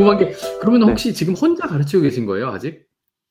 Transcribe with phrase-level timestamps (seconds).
[0.00, 0.86] 궁금한 게 그러면 네.
[0.86, 2.86] 혹시 지금 혼자 가르치고 계신 거예요, 아직?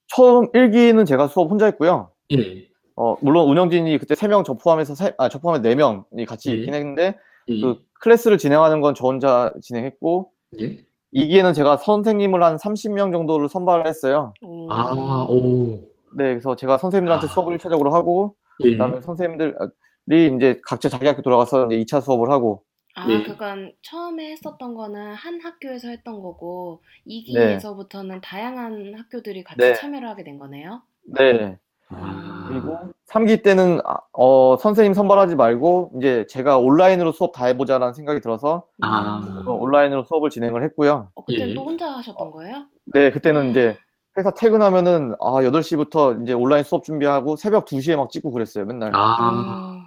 [0.08, 2.12] 처음 1기는 제가 수업 혼자 했고요.
[2.32, 2.68] 예.
[2.96, 6.56] 어, 물론 운영진이 그때 3명 저 포함해서 세, 아, 저 포함해 4명이 같이 예.
[6.56, 7.62] 있긴 했는데 예.
[7.62, 10.86] 그 클래스를 진행하는 건 저 혼자 진행했고 예.
[11.14, 14.34] 2기에는 제가 선생님을 한 30명 정도를 선발을 했어요.
[14.44, 14.72] 오.
[14.72, 15.80] 아, 오.
[16.16, 17.30] 네, 그래서 제가 선생님들한테 아.
[17.30, 18.72] 수업을 1차적으로 하고 예.
[18.72, 22.64] 그다음에 선생님들이 이제 각자 자기 학교 돌아가서 이제 2차 수업을 하고
[23.00, 23.24] 아, 예.
[23.24, 27.24] 그건 처음에 했었던 거는 한 학교에서 했던 거고 네.
[27.60, 29.74] 2기에서부터는 다양한 학교들이 같이 네.
[29.74, 30.82] 참여를 하게 된 거네요.
[31.06, 31.58] 네.
[31.90, 32.46] 아.
[32.50, 32.78] 그리고
[33.08, 38.66] 3기 때는 아, 어, 선생님 선발하지 말고 이제 제가 온라인으로 수업 다 해보자라는 생각이 들어서
[38.82, 39.22] 아.
[39.48, 41.10] 어, 온라인으로 수업을 진행을 했고요.
[41.16, 41.54] 어, 그때 예.
[41.54, 42.66] 또 혼자 하셨던 거예요?
[42.94, 43.78] 네, 그때는 이제
[44.18, 48.92] 회사 퇴근하면은 아, 8시부터 이제 온라인 수업 준비하고 새벽 2시에 막 찍고 그랬어요, 맨날.
[48.94, 49.82] 아.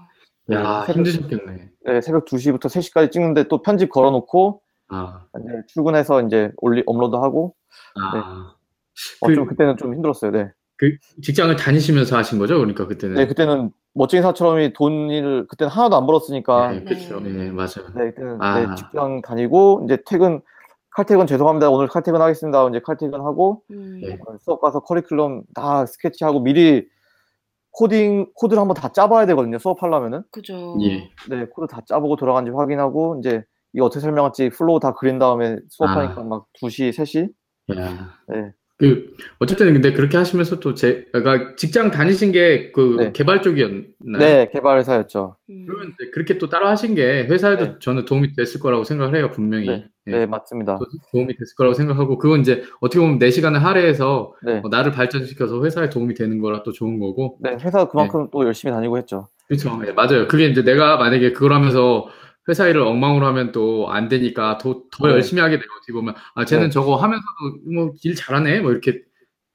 [0.50, 1.68] 어, 야, 새벽- 힘드셨겠네.
[1.84, 5.24] 네, 새벽 2시부터 3시까지 찍는데 또 편집 걸어놓고 아.
[5.40, 7.54] 이제 출근해서 이제 올리 업로드하고
[7.96, 8.54] 아.
[9.20, 10.30] 어, 그- 좀 그때는 좀 힘들었어요.
[10.30, 10.50] 네.
[11.22, 12.54] 직장을 다니시면서 하신 거죠?
[12.58, 13.14] 그러니까 그때는.
[13.14, 17.20] 네, 그때는 멋진 사처럼이 돈을 그때는 하나도 안 벌었으니까 네, 그렇죠.
[17.20, 17.30] 네.
[17.30, 17.86] 네, 맞아요.
[17.94, 18.58] 네, 그때는 아.
[18.58, 20.40] 네, 직장 다니고 이제 퇴근
[20.90, 21.70] 칼퇴근 죄송합니다.
[21.70, 22.68] 오늘 칼퇴근 하겠습니다.
[22.68, 24.00] 이제 칼퇴근하고 음.
[24.02, 24.18] 네.
[24.26, 26.88] 어, 수업 가서 커리큘럼 다 스케치하고 미리
[27.72, 29.58] 코딩 코드를 한번 다 짜봐야 되거든요.
[29.58, 30.22] 수업하려면은.
[30.30, 30.76] 그죠.
[30.82, 31.10] 예.
[31.28, 33.42] 네, 코드 다 짜보고 돌아간지 확인하고 이제
[33.72, 36.24] 이거 어떻게 설명할지 flow 다 그린 다음에 수업하니까 아.
[36.24, 37.32] 막 2시, 3시.
[37.78, 38.10] 야.
[38.28, 38.52] 네.
[38.82, 43.12] 그 어쨌든 근데 그렇게 하시면서 또 제, 그러니까 직장 다니신 게 그 네.
[43.12, 44.18] 개발 쪽이었나요?
[44.18, 45.36] 네, 개발 회사였죠.
[45.50, 45.66] 음.
[45.68, 47.74] 그러면 이제 그렇게 또 따로 하신 게 회사에도 네.
[47.80, 49.66] 저는 도움이 됐을 거라고 생각을 해요, 분명히.
[49.68, 50.10] 네, 예.
[50.10, 50.78] 네, 맞습니다.
[50.78, 54.60] 도- 도움이 됐을 거라고 생각하고 그건 이제 어떻게 보면 내 시간을 할애해서 네.
[54.64, 57.36] 어, 나를 발전시켜서 회사에 도움이 되는 거라 또 좋은 거고.
[57.40, 59.28] 네, 회사 그만큼 또 열심히 다니고 했죠.
[59.46, 59.80] 그렇죠.
[59.86, 60.26] 예, 맞아요.
[60.26, 62.08] 그게 이제 내가 만약에 그걸 하면서
[62.48, 65.12] 회사 일을 엉망으로 하면 또 안 되니까 더, 더 네.
[65.14, 65.66] 열심히 하게 돼요.
[65.78, 66.70] 어떻게 보면 아 쟤는 네.
[66.70, 69.02] 저거 하면서도 뭐 일 잘하네 뭐 이렇게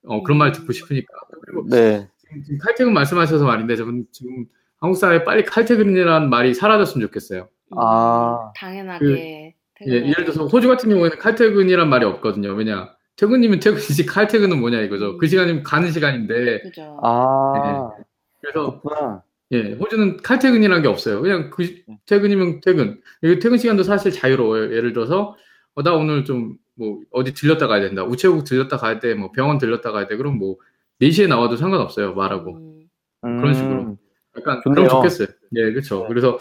[0.06, 1.08] 어, 그런 말 듣고 싶으니까.
[1.46, 2.08] 그리고 네.
[2.18, 4.46] 지금, 지금 칼퇴근 말씀하셔서 말인데 저는 지금
[4.80, 7.50] 한국 사회에 빨리 칼퇴근이라는 말이 사라졌으면 좋겠어요.
[7.74, 7.78] 음.
[7.80, 8.52] 아.
[8.56, 9.56] 당연하게.
[9.78, 9.94] 그, 예.
[9.96, 12.54] 예를 들어서 호주 같은 경우에는 칼퇴근이란 말이 없거든요.
[12.54, 15.18] 왜냐 퇴근이면 퇴근이지 칼퇴근은 뭐냐 이거죠.
[15.18, 17.00] 그 시간이면 가는 시간인데 그죠.
[17.04, 17.92] 아,
[18.42, 19.24] 그래서 그렇구나.
[19.52, 21.22] 예, 호주는 칼퇴근이라는 게 없어요.
[21.22, 23.02] 그냥 그 시- 퇴근이면 퇴근.
[23.24, 24.74] 이 퇴근 시간도 사실 자유로워요.
[24.76, 25.36] 예를 들어서
[25.76, 28.04] 어, 나 오늘 좀 뭐 어디 들렸다 가야 된다.
[28.04, 29.16] 우체국 들렸다 가야 돼.
[29.16, 30.16] 뭐 병원 들렸다 가야 돼.
[30.16, 30.58] 그럼 뭐
[31.02, 32.14] 4시에 나와도 상관없어요.
[32.14, 32.56] 말하고.
[33.24, 33.40] 음.
[33.40, 33.82] 그런 식으로.
[33.82, 33.98] 음,
[34.38, 34.88] 약간 좋네요.
[34.88, 35.28] 그럼 좋겠어요.
[35.56, 36.02] 예, 그렇죠.
[36.02, 36.08] 네.
[36.10, 36.38] 그래서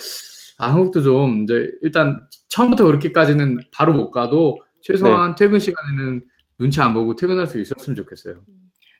[0.58, 6.22] 아, 한국도 좀 이제 일단 처음부터 그렇게까지는 바로 못 가도 최소한 퇴근 시간에는
[6.58, 8.42] 눈치 안 보고 퇴근할 수 있었으면 좋겠어요.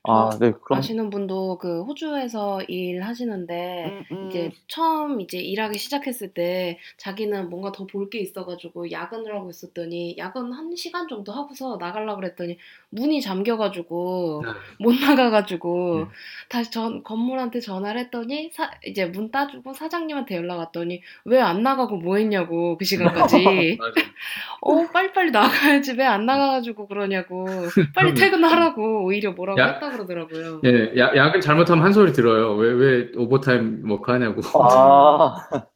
[0.09, 0.79] 아, 네, 그럼.
[0.79, 7.85] 아시는 분도 그 호주에서 일하시는데 음, 이제 처음 이제 일하기 시작했을 때 자기는 뭔가 더
[7.87, 12.57] 볼 게 있어가지고 야근을 하고 있었더니 야근 한 시간 정도 하고서 나가려고 그랬더니
[12.89, 14.51] 문이 잠겨가지고 네.
[14.79, 16.15] 못 나가가지고 네.
[16.49, 21.97] 다시 전 건물한테 전화를 했더니 사, 이제 문 따주고 사장님한테 연락 왔더니 왜 안 나가고
[21.97, 23.77] 뭐 했냐고 그 시간까지.
[24.61, 27.45] 어 빨리빨리 나가야지 왜 안 나가가지고 그러냐고
[27.93, 28.13] 빨리.
[28.13, 29.73] 퇴근하라고 오히려 뭐라고 야.
[29.73, 30.61] 했다 그러더라고요.
[30.65, 32.55] 예, 야, 야근 잘못하면 한 소리 들어요.
[32.55, 34.41] 왜, 왜 overtime work 하냐고.
[34.63, 35.35] 아,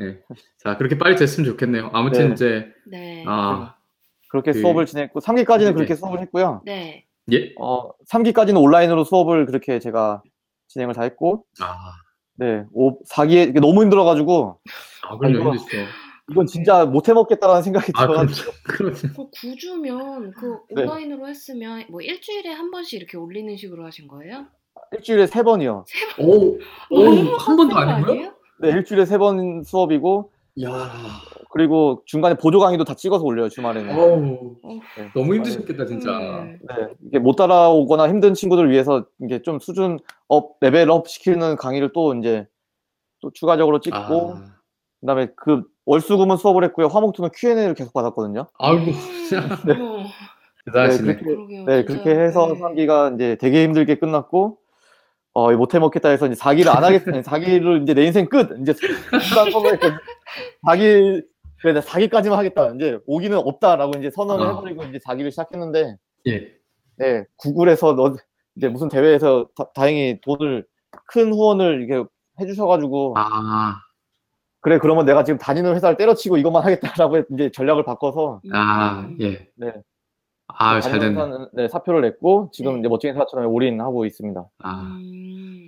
[0.00, 0.18] 예.
[0.58, 1.90] 자, 그렇게 빨리 됐으면 좋겠네요.
[1.92, 2.32] 아무튼 네.
[2.34, 3.24] 이제, 네.
[3.26, 3.75] 아,
[4.28, 5.72] 그렇게 그- 수업을 진행했고, 3기까지는 네.
[5.72, 6.62] 그렇게 수업을 했고요.
[6.64, 7.04] 네.
[7.32, 7.52] 예?
[7.60, 10.22] 어, 3기까지는 온라인으로 수업을 그렇게 제가
[10.68, 11.76] 진행을 다 했고, 아,
[12.36, 14.60] 네, 5, 4기에 이게 너무 힘들어가지고,
[15.08, 15.36] 아, 그럼요.
[15.38, 15.76] 이거- 힘드시죠.
[16.30, 18.52] 이건 진짜 못 해먹겠다라는 생각이 아, 들어가지고.
[18.64, 20.82] 그 구주면 그 네.
[20.82, 24.46] 온라인으로 했으면 뭐 일주일에 한 번씩 이렇게 올리는 식으로 하신 거예요?
[24.92, 25.84] 일주일에 세 번이요.
[26.18, 26.58] 오,
[26.90, 28.32] 너무 오, 한 번도 빡센 거 아니고요?
[28.60, 30.32] 네, 일주일에 세번 수업이고,
[30.64, 30.90] 야,
[31.50, 33.94] 그리고 중간에 보조 강의도 다 찍어서 올려요, 주말에는.
[33.98, 35.10] 어우, 어, 네.
[35.14, 36.10] 너무 힘드셨겠다, 진짜.
[36.18, 36.58] 네.
[36.60, 39.98] 네, 이게 못 따라오거나 힘든 친구들 위해서 이게 좀 수준
[40.28, 42.46] 업, 레벨업 시키는 강의를 또 이제
[43.20, 44.44] 또 추가적으로 찍고, 아,
[45.00, 46.88] 그다음에 그 월수금은 수업을 했고요.
[46.88, 48.46] 화목토는 Q&A를 계속 받았거든요.
[48.58, 48.92] 아이고,
[49.28, 50.04] 진짜 어머,
[50.66, 51.14] 대단하시네.
[51.16, 51.64] 그렇게- 그러게요.
[51.64, 51.84] 네.
[51.84, 52.60] 그렇게 해서 네.
[52.60, 54.58] 3기가 이제 되게 힘들게 끝났고,
[55.32, 57.10] 어, 못 해 먹겠다 해서 이제 4기를 안 하겠다.
[57.20, 58.48] 4기를 이제 내 인생 끝!
[58.60, 58.72] 이제.
[60.66, 61.22] 4기,
[61.66, 62.68] 그래, 4기까지만 하겠다.
[62.76, 64.50] 이제 5기는 없다라고 이제 선언을 아.
[64.50, 65.96] 해버리고 이제 4기를 시작했는데,
[66.28, 66.52] 예.
[66.96, 68.14] 네, 구글에서 너,
[68.54, 70.64] 이제 무슨 대회에서 다, 행히 돈을,
[71.08, 72.08] 큰 후원을 이렇게
[72.38, 73.80] 해주셔가지고, 아,
[74.60, 79.18] 그래, 그러면 내가 지금 다니는 회사를 때려치고 이것만 하겠다라고 이제 전략을 바꿔서, 아, 음.
[79.20, 79.48] 예.
[79.56, 79.72] 네.
[80.46, 81.10] 아, 잘 됐네.
[81.10, 82.78] 회사는, 네, 사표를 냈고, 지금 네.
[82.78, 84.44] 이제 멋진 회사처럼 올인하고 있습니다.
[84.60, 85.66] 아, 음,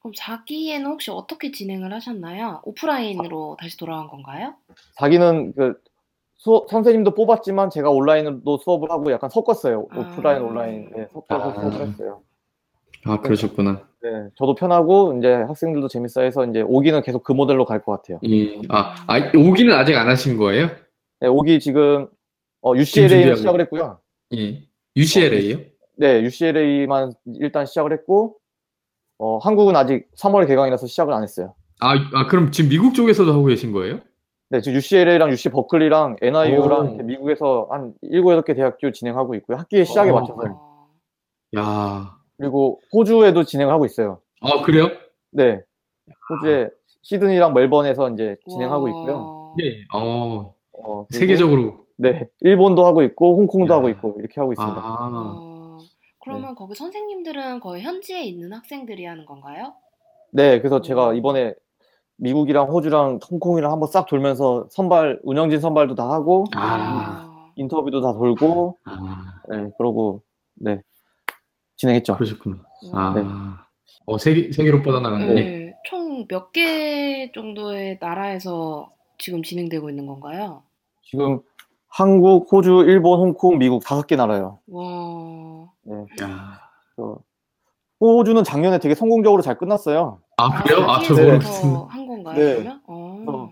[0.00, 2.62] 그럼 4기에는 혹시 어떻게 진행을 하셨나요?
[2.64, 4.54] 오프라인으로 다시 돌아간 건가요?
[4.98, 5.74] 자기는 그
[6.36, 9.86] 수업, 선생님도 뽑았지만 제가 온라인으로 수업을 하고 약간 섞었어요.
[9.90, 9.98] 아.
[10.00, 11.60] 오프라인, 온라인 네, 섞어서 아.
[11.60, 12.22] 수업을 했어요.
[13.04, 13.86] 아, 그러셨구나.
[14.02, 18.18] 네, 저도 편하고 이제 학생들도 재밌어 해서 이제 오기는 계속 그 모델로 갈 것 같아요.
[18.26, 18.58] 예.
[18.70, 20.68] 아, 아, 오기는 아직 안 하신 거예요?
[21.20, 22.08] 네, 오기 지금
[22.62, 24.00] 어, 지금 UCLA 준비하고 시작을 했고요.
[24.34, 24.62] 예.
[24.96, 25.58] UCLA요?
[25.96, 28.36] 네, UCLA만 일단 시작을 했고
[29.20, 31.54] 어, 한국은 아직 3월 개강이라서 시작을 안 했어요.
[31.80, 34.00] 아, 아, 그럼 지금 미국 쪽에서도 하고 계신 거예요?
[34.48, 37.02] 네, 지금 UCLA랑 UC 버클리랑 NIU랑 오.
[37.02, 39.58] 미국에서 한 7, 8개 대학교 진행하고 있고요.
[39.58, 40.14] 학기의 시작에 어.
[40.14, 40.52] 맞춰서요.
[40.58, 40.88] 어.
[41.58, 42.16] 야.
[42.38, 44.20] 그리고 호주에도 진행하고 있어요.
[44.40, 44.88] 아, 그래요?
[45.32, 45.60] 네.
[46.30, 46.70] 호주에
[47.02, 49.14] 시드니랑 멜번에서 이제 진행하고 있고요.
[49.16, 49.54] 와.
[49.58, 49.84] 네.
[49.94, 51.84] 어, 어, 그리고 세계적으로.
[51.98, 52.26] 네.
[52.40, 53.76] 일본도 하고 있고 홍콩도 야.
[53.76, 54.80] 하고 있고 이렇게 하고 있습니다.
[54.80, 55.49] 아, 어,
[56.30, 59.74] 그러면 거기 선생님들은 거의 현지에 있는 학생들이 하는 건가요?
[60.32, 60.58] 네.
[60.60, 61.16] 그래서 제가 음.
[61.16, 61.54] 이번에
[62.16, 68.78] 미국이랑 호주랑 홍콩이랑 한번 싹 돌면서 선발 운영진 선발도 다 하고 아, 인터뷰도 다 돌고
[68.84, 69.70] 아, 네.
[69.76, 70.22] 그러고
[70.54, 70.80] 네.
[71.76, 72.14] 진행했죠.
[72.14, 72.56] 그러셨구나.
[72.92, 73.02] 와.
[73.02, 73.22] 아, 네.
[74.06, 75.34] 어, 세계, 세계로 뻗어나가는 게.
[75.34, 75.74] 네.
[75.88, 80.62] 총몇 개 정도의 나라에서 지금 진행되고 있는 건가요?
[81.02, 81.40] 지금
[81.88, 84.60] 한국, 호주, 일본, 홍콩, 미국 다섯 개 나라요.
[84.68, 85.70] 와.
[86.22, 86.60] 야.
[86.98, 87.16] 어,
[88.00, 90.20] 호주는 작년에 되게 성공적으로 잘 끝났어요.
[90.36, 90.86] 아, 그래요?
[90.88, 91.24] 아, 저 네.
[91.24, 91.86] 모르겠어요.
[91.90, 92.34] 한 건가요?
[92.36, 92.54] 네.
[92.56, 92.80] 그러면?
[92.86, 93.50] 어.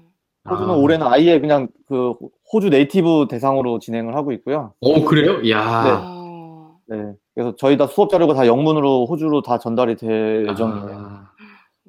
[0.49, 0.77] 호주는 아.
[0.77, 2.15] 올해는 아예 그냥 그
[2.53, 4.73] 호주 네이티브 대상으로 진행을 하고 있고요.
[4.81, 5.49] 어, 그래요?
[5.51, 5.61] 야.
[5.63, 6.75] 아.
[6.87, 7.13] 네.
[7.35, 10.97] 그래서 저희 다 수업 자료가 다 영문으로 호주로 다 전달이 될 예정이에요.
[10.99, 11.31] 아,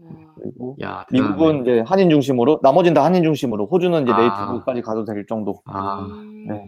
[0.01, 0.33] 와.
[0.41, 1.05] 그리고 야.
[1.11, 4.17] 미국은 이제 한인 중심으로, 나머지는 다 한인 중심으로, 호주는 이제 아.
[4.17, 5.61] 네이티브까지 가도 될 정도.
[5.65, 6.45] 아, 음.
[6.47, 6.65] 네.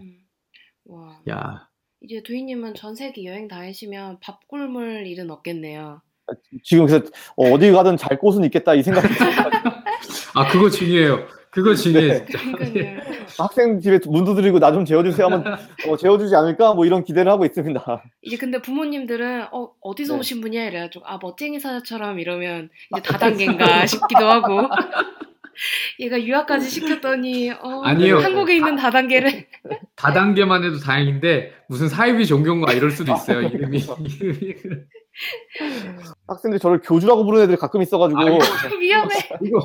[0.86, 1.10] 와.
[1.28, 1.68] 야.
[2.04, 6.00] 이제 도희님은 전 세계 여행 다니시면 밥 굶을 일은 없겠네요.
[6.62, 7.04] 지금 그래서
[7.36, 9.32] 어, 디 가든 잘 곳은 있겠다 이 생각이 들어요.
[10.34, 11.26] 아, 그거 중요해요.
[11.50, 12.12] 그거 중요해요.
[12.12, 12.24] 네.
[12.26, 12.52] 진짜.
[12.56, 13.00] 그러니까요.
[13.38, 15.44] 학생 집에 문 두드리고 나 좀 재워주세요 하면
[15.86, 16.74] 어, 재워주지 않을까?
[16.74, 18.02] 뭐 이런 기대를 하고 있습니다.
[18.22, 20.18] 이제 근데 부모님들은 어 어디서 네.
[20.20, 24.62] 오신 분이야 이래가지고 아 멋쟁이 사자처럼 이러면 이제 다단계인가 싶기도 하고
[26.00, 28.18] 얘가 유학까지 시켰더니 어 아니요.
[28.18, 29.46] 한국에 있는 다단계를
[29.96, 33.42] 다단계만 해도 다행인데 무슨 사이비 종교인가 이럴 수도 있어요.
[33.48, 33.78] 이름이.
[34.20, 34.54] 이름이.
[36.26, 38.38] 학생들이 저를 교주라고 부르는 애들이 가끔 있어가지고 아이고.
[38.80, 39.14] 위험해.
[39.42, 39.64] 이거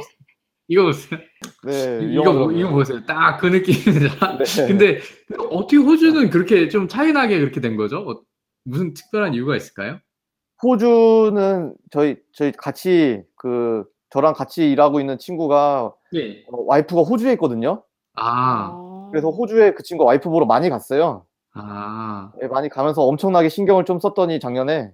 [0.68, 1.20] 이거 보세요.
[1.64, 2.52] 네, 이거 뭐-.
[2.52, 3.06] 이거 보세요.
[3.06, 4.38] 딱 그 느낌이다.
[4.40, 4.68] 네.
[4.68, 5.00] 근데
[5.50, 8.00] 어떻게 호주는 그렇게 좀 차이나게 그렇게 된 거죠?
[8.00, 8.22] 어,
[8.66, 10.00] 무슨 특별한 이유가 있을까요?
[10.62, 16.44] 호주는 저희 저희 같이 그 저랑 같이 일하고 있는 친구가 네.
[16.52, 17.84] 어, 와이프가 호주에 있거든요.
[18.16, 19.10] 아, 어.
[19.12, 21.26] 그래서 호주에 그 친구 와이프 보러 많이 갔어요.
[21.54, 24.92] 아, 네, 많이 가면서 엄청나게 신경을 좀 썼더니 작년에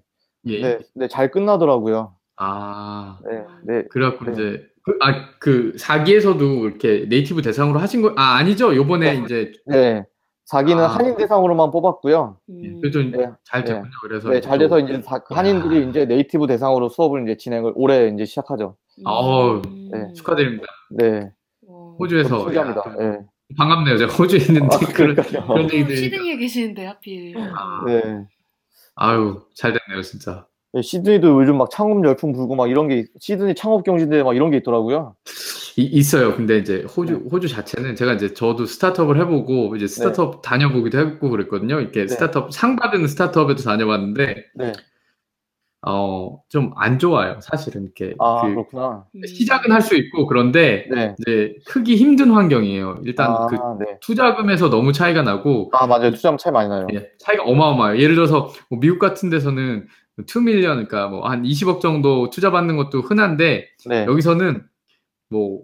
[0.48, 0.62] 예.
[0.62, 2.15] 네, 네, 잘 끝나더라고요.
[2.38, 3.83] 아, 네, 네.
[3.89, 4.31] 그래 갖고 네.
[4.31, 8.75] 이제 그, 아, 그 사기에서도 이렇게 네이티브 대상으로 하신 거, 아, 아니죠?
[8.75, 10.04] 요번에 이제 네.
[10.45, 10.88] 자기는 아.
[10.88, 12.38] 한인 대상으로만 뽑았고요.
[12.50, 12.81] 음.
[12.81, 13.30] 그래도 네.
[13.45, 13.74] 잘 네.
[13.74, 13.92] 됐군요.
[14.01, 15.89] 그래서 네, 이제 잘 또- 돼서 다- 그 한인들이 야.
[15.89, 18.75] 이제 네이티브 대상으로 수업을 이제 진행을 올해 이제 시작하죠.
[19.06, 19.90] 어우, 음.
[19.92, 20.66] 네, 축하드립니다.
[20.92, 21.31] 네.
[21.68, 21.95] 와.
[22.00, 22.81] 호주에서 신기합니다.
[22.88, 23.18] 야, 네.
[23.57, 23.98] 반갑네요.
[23.98, 25.48] 제가 호주에 있는데 아, 그런 그러니까요.
[25.48, 27.36] 그런 또 얘기들이 시드니에 계시는데 하필.
[27.38, 27.84] 아.
[27.86, 28.01] 네.
[28.95, 30.45] 아유 잘 됐네요 진짜.
[30.74, 34.35] 네, 시드니도 요즘 막 창업 열풍 불고 막 이런 게 있- 시드니 창업 경진대 막
[34.35, 35.16] 이런 게 있더라고요.
[35.78, 36.35] 이- 있어요.
[36.35, 37.30] 근데 이제 호주 네.
[37.31, 41.80] 호주 자체는 제가 이제 저도 스타트업을 해보고 이제 스타트업 다녀보기도 했고 그랬거든요.
[41.80, 42.07] 이렇게 네.
[42.07, 44.73] 스타트업 상 받은 스타트업에도 다녀봤는데 네.
[45.85, 47.40] 어 좀 안 좋아요.
[47.42, 49.06] 사실은 이렇게 아, 그 그렇구나.
[49.16, 49.21] 음.
[49.25, 51.16] 시작은 할 수 있고 그런데 네.
[51.19, 53.02] 이제 크기 힘든 환경이에요.
[53.06, 53.97] 일단 아, 그 네.
[54.02, 56.11] 투자금에서 너무 차이가 나고 아, 맞아요.
[56.11, 56.87] 투자금 차이 많이 나요.
[56.94, 58.02] 예, 차이가 어마어마해요.
[58.02, 59.87] 예를 들어서 뭐 미국 같은 데서는
[60.19, 64.06] 2밀리언 그러니까 뭐 한 20억 정도 투자 받는 것도 흔한데 네.
[64.06, 64.63] 여기서는
[65.30, 65.61] 뭐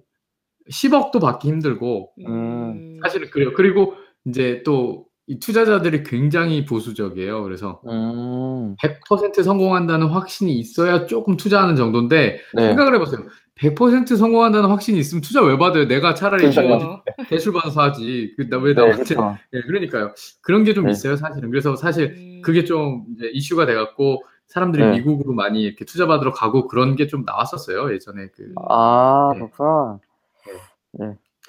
[0.71, 2.99] 10억도 받기 힘들고 음.
[3.03, 3.53] 사실은 그래요.
[3.55, 3.93] 그리고
[4.25, 7.43] 이제 또 이 투자자들이 굉장히 보수적이에요.
[7.43, 8.75] 그래서 음.
[8.81, 12.67] 100% 성공한다는 확신이 있어야 조금 투자하는 정도인데 네.
[12.69, 13.21] 생각을 해보세요.
[13.53, 15.87] 100% 성공한다는 확신이 있으면 투자 왜 받아요?
[15.87, 16.47] 내가 차라리.
[16.67, 18.33] 뭐 대출 받아서 하지.
[18.37, 19.13] 그, 나왜 네, 나한테?
[19.13, 19.37] 그렇죠.
[19.53, 20.13] 예, 그러니까요.
[20.41, 20.91] 그런 게좀 네.
[20.93, 21.51] 있어요, 사실은.
[21.51, 22.41] 그래서 사실 음.
[22.43, 24.91] 그게 좀 이제 이슈가 돼갖고 사람들이 네.
[24.93, 28.29] 미국으로 많이 이렇게 투자 받으러 가고 그런 게 좀 나왔었어요, 예전에.
[28.35, 29.39] 그 아, 네.
[29.41, 29.99] 그렇구나.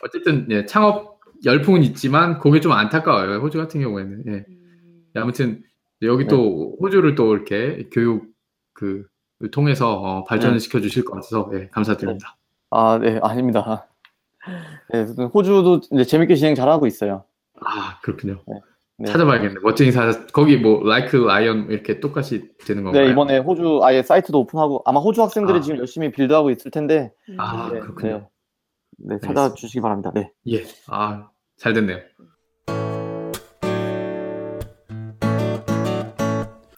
[0.02, 1.09] 어쨌든 예, 창업
[1.44, 4.24] 열풍은 있지만 그게 좀 안타까워요, 호주 같은 경우에는.
[4.26, 4.44] 예.
[4.48, 5.04] 음.
[5.14, 5.62] 아무튼
[6.02, 8.26] 여기 또 호주를 또 이렇게 교육
[8.72, 9.06] 그
[9.52, 10.58] 통해서 어, 발전을 네.
[10.58, 12.36] 시켜 주실 것 같아서 예, 감사드립니다.
[12.70, 13.88] 아, 네, 아닙니다.
[14.92, 15.04] 네,
[15.34, 17.24] 호주도 이제 재밌게 진행 잘하고 있어요.
[17.64, 18.42] 아 그렇군요.
[18.98, 19.06] 네.
[19.06, 19.60] 찾아봐야겠네.
[19.62, 23.04] 멋쟁이 사자 거기 뭐 라이크 라이언 이렇게 똑같이 되는 건가요?
[23.04, 25.60] 네, 이번에 호주 아예 사이트도 오픈하고 아마 호주 학생들이 아.
[25.62, 27.36] 지금 열심히 빌드하고 있을 텐데 음.
[27.38, 28.28] 아, 네, 그렇군요.
[28.98, 30.12] 네, 네, 찾아주시기 바랍니다.
[30.14, 30.30] 네.
[30.48, 31.29] 예, 아
[31.60, 31.98] 잘 됐네요.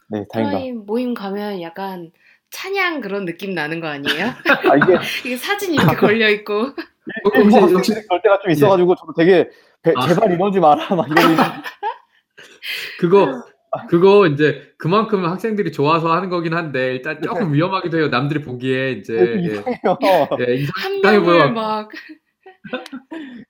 [0.09, 0.83] 네, 다행이다.
[0.85, 2.11] 모임 가면 약간
[2.51, 4.27] 찬양 그런 느낌 나는 거 아니에요?
[4.69, 4.99] 아, 이게...
[5.25, 6.55] 이게 사진 이렇게 걸려 있고.
[6.55, 8.03] 어, 어, 혹시 역시 예.
[8.07, 8.95] 걸 때가 좀 있어가지고 예.
[8.99, 9.51] 저도 되게
[9.83, 10.09] 배, 아.
[10.09, 10.35] 제발 아.
[10.35, 11.37] 이러지 마라 막 이런.
[12.99, 13.45] 그거
[13.89, 17.23] 그거 이제 그만큼 학생들이 좋아서 하는 거긴 한데 일단 네.
[17.23, 18.09] 조금 위험하기도 해요.
[18.09, 19.17] 남들이 보기에 이제
[19.87, 19.99] 어,
[20.41, 21.49] 예, 예, 이상해 보여.
[21.51, 21.89] 막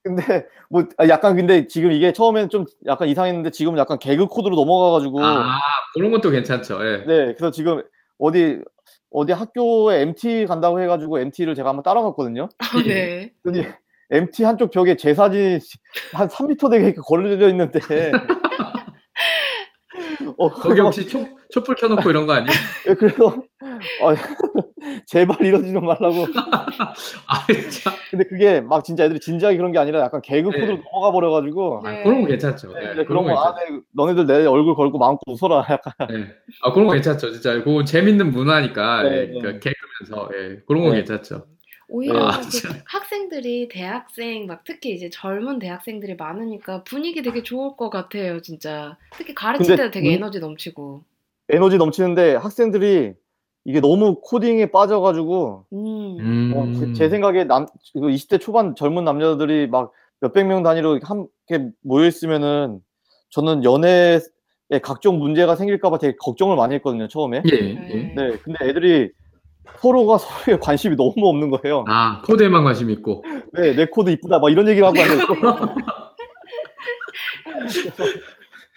[0.02, 4.26] 근데 뭐 아, 약간 근데 지금 이게 처음에는 좀 약간 이상했는데 지금 은 약간 개그
[4.26, 5.58] 코드로 넘어가가지고 아
[5.94, 6.84] 그런 것도 괜찮죠.
[6.86, 7.04] 예.
[7.06, 7.82] 네 그래서 지금
[8.18, 8.60] 어디
[9.10, 12.48] 어디 학교에 MT 간다고 해가지고 MT를 제가 한번 따라갔거든요.
[12.58, 13.32] 아, 네.
[13.42, 13.76] 근데
[14.10, 15.58] MT 한쪽 벽에 제 사진이
[16.12, 17.80] 한 3m 되게 이렇게 걸려져 있는데
[20.38, 22.50] 어, 거기 혹시 촛, 촛불 켜놓고 이런 거 아니에요?
[22.88, 24.14] 예, 그래서 어,
[25.06, 26.26] 제발 이러지 좀 말라고.
[27.26, 27.92] 아 진짜.
[28.10, 30.60] 근데 그게 막 진짜 애들이 진지하게 그런 게 아니라 약간 개그 네.
[30.60, 32.00] 코드로 넘어가 버려가지고 네.
[32.00, 32.68] 아, 그런 거 괜찮죠.
[32.76, 33.74] 예, 근데 그런 그런 거 거 아, 괜찮죠.
[33.74, 36.26] 네, 너네들 내 얼굴 걸고 마음껏 웃어라 약간 예.
[36.62, 37.32] 아 그런 거 괜찮죠.
[37.32, 39.40] 진짜 그거 재밌는 문화니까 네, 예, 네.
[39.40, 40.96] 그 개그면서 예, 그런 거 네.
[40.96, 41.46] 괜찮죠.
[41.88, 42.68] 오히려 아, 그.
[42.86, 48.96] 학생들이 대학생 막 특히 이제 젊은 대학생들이 많으니까 분위기 되게 좋을 것 같아요, 진짜.
[49.12, 51.04] 특히 가르칠 근데 때 되게 분- 에너지 넘치고.
[51.50, 53.12] 에너지 넘치는데 학생들이
[53.64, 56.16] 이게 너무 코딩에 빠져가지고 음.
[56.20, 56.52] 음.
[56.54, 61.70] 어, 제, 제 생각에 남, 그 20대 초반 젊은 남자들이 막 몇백 명 단위로 함께
[61.82, 62.80] 모여 있으면은
[63.30, 64.20] 저는 연애에
[64.82, 67.42] 각종 문제가 생길까봐 되게 걱정을 많이 했거든요, 처음에.
[67.52, 68.14] 예, 예.
[68.14, 69.10] 네, 근데 애들이
[69.78, 71.84] 서로가 서로에 관심이 너무 없는 거예요.
[71.88, 73.24] 아 코드에만 관심 있고.
[73.52, 75.34] 네, 내 코드 이쁘다, 막 이런 얘기를 하고 앉아있고.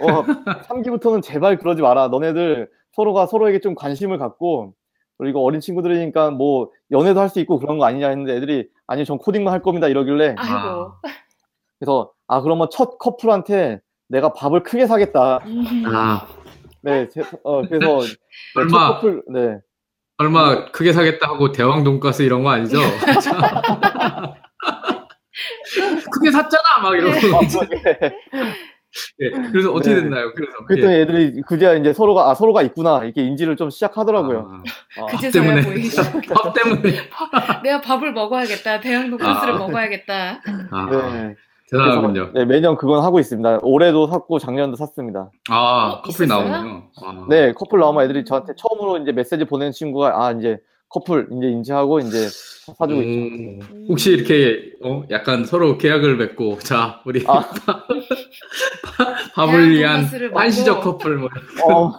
[0.02, 0.24] 어,
[0.68, 2.10] 3기부터는 제발 그러지 마라.
[2.10, 4.74] 너네들 서로가 서로에게 좀 관심을 갖고,
[5.18, 9.18] 그리고 어린 친구들이니까 뭐 연애도 할 수 있고 그런 거 아니냐 했는데 애들이 아니 전
[9.18, 10.92] 코딩만 할 겁니다 이러길래 아이고.
[11.80, 15.38] 그래서 아 그러면 첫 커플한테 내가 밥을 크게 사겠다.
[15.46, 15.84] 음.
[15.88, 16.28] 아
[16.82, 18.08] 네, 제- 어, 그래서 네,
[18.54, 18.96] 첫 얼마?
[18.96, 19.58] 커플 네.
[20.18, 22.78] 얼마 크게 사겠다 하고 대왕 돈가스 이런 거 아니죠?
[26.12, 27.16] 크게 샀잖아 막 이러고.
[27.36, 28.16] 아, 그러게.
[29.22, 30.02] 예, 그래서 어떻게 네.
[30.02, 30.34] 됐나요?
[30.34, 31.02] 그래서 그랬더니 예.
[31.02, 34.62] 애들이 그제야 이제 서로가 아 서로가 있구나 이렇게 인지를 좀 시작하더라고요.
[34.98, 35.62] 아, 아, 그제서야 때문에.
[35.64, 35.90] 보이기
[36.34, 36.82] 밥 때문에.
[37.64, 38.80] 내가 밥을 먹어야겠다.
[38.80, 39.58] 대형 돈가스를 아.
[39.58, 40.42] 먹어야겠다.
[40.72, 41.36] 아, 네.
[41.70, 42.32] 대단하군요.
[42.34, 43.60] 네, 매년 그건 하고 있습니다.
[43.64, 45.32] 올해도 샀고 작년도 샀습니다.
[45.50, 46.50] 아, 어, 커플이 있었어요?
[46.50, 46.84] 나오네요.
[47.04, 47.26] 아.
[47.28, 50.58] 네, 커플 나오면 애들이 저한테 처음으로 이제 메시지 보낸 친구가 아 이제
[50.90, 52.28] 커플 이제 인지하고 이제
[52.78, 53.36] 사주고 있죠.
[53.36, 57.44] 음, 혹시 이렇게 어, 약간 서로 계약을 맺고 자 우리 아.
[59.36, 60.06] 밥을 위한.
[60.34, 61.30] 한시적 커플 뭐
[61.70, 61.92] 어,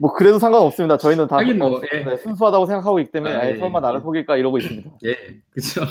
[0.00, 0.96] 뭐 그래도 상관없습니다.
[0.96, 2.04] 저희는 다 하긴 뭐, 예.
[2.04, 3.82] 네, 순수하다고 생각하고 있기 때문에 아, 아예 예, 설마 예.
[3.82, 4.90] 나를 속일까 이러고 있습니다.
[5.04, 5.16] 예,
[5.50, 5.82] 그죠.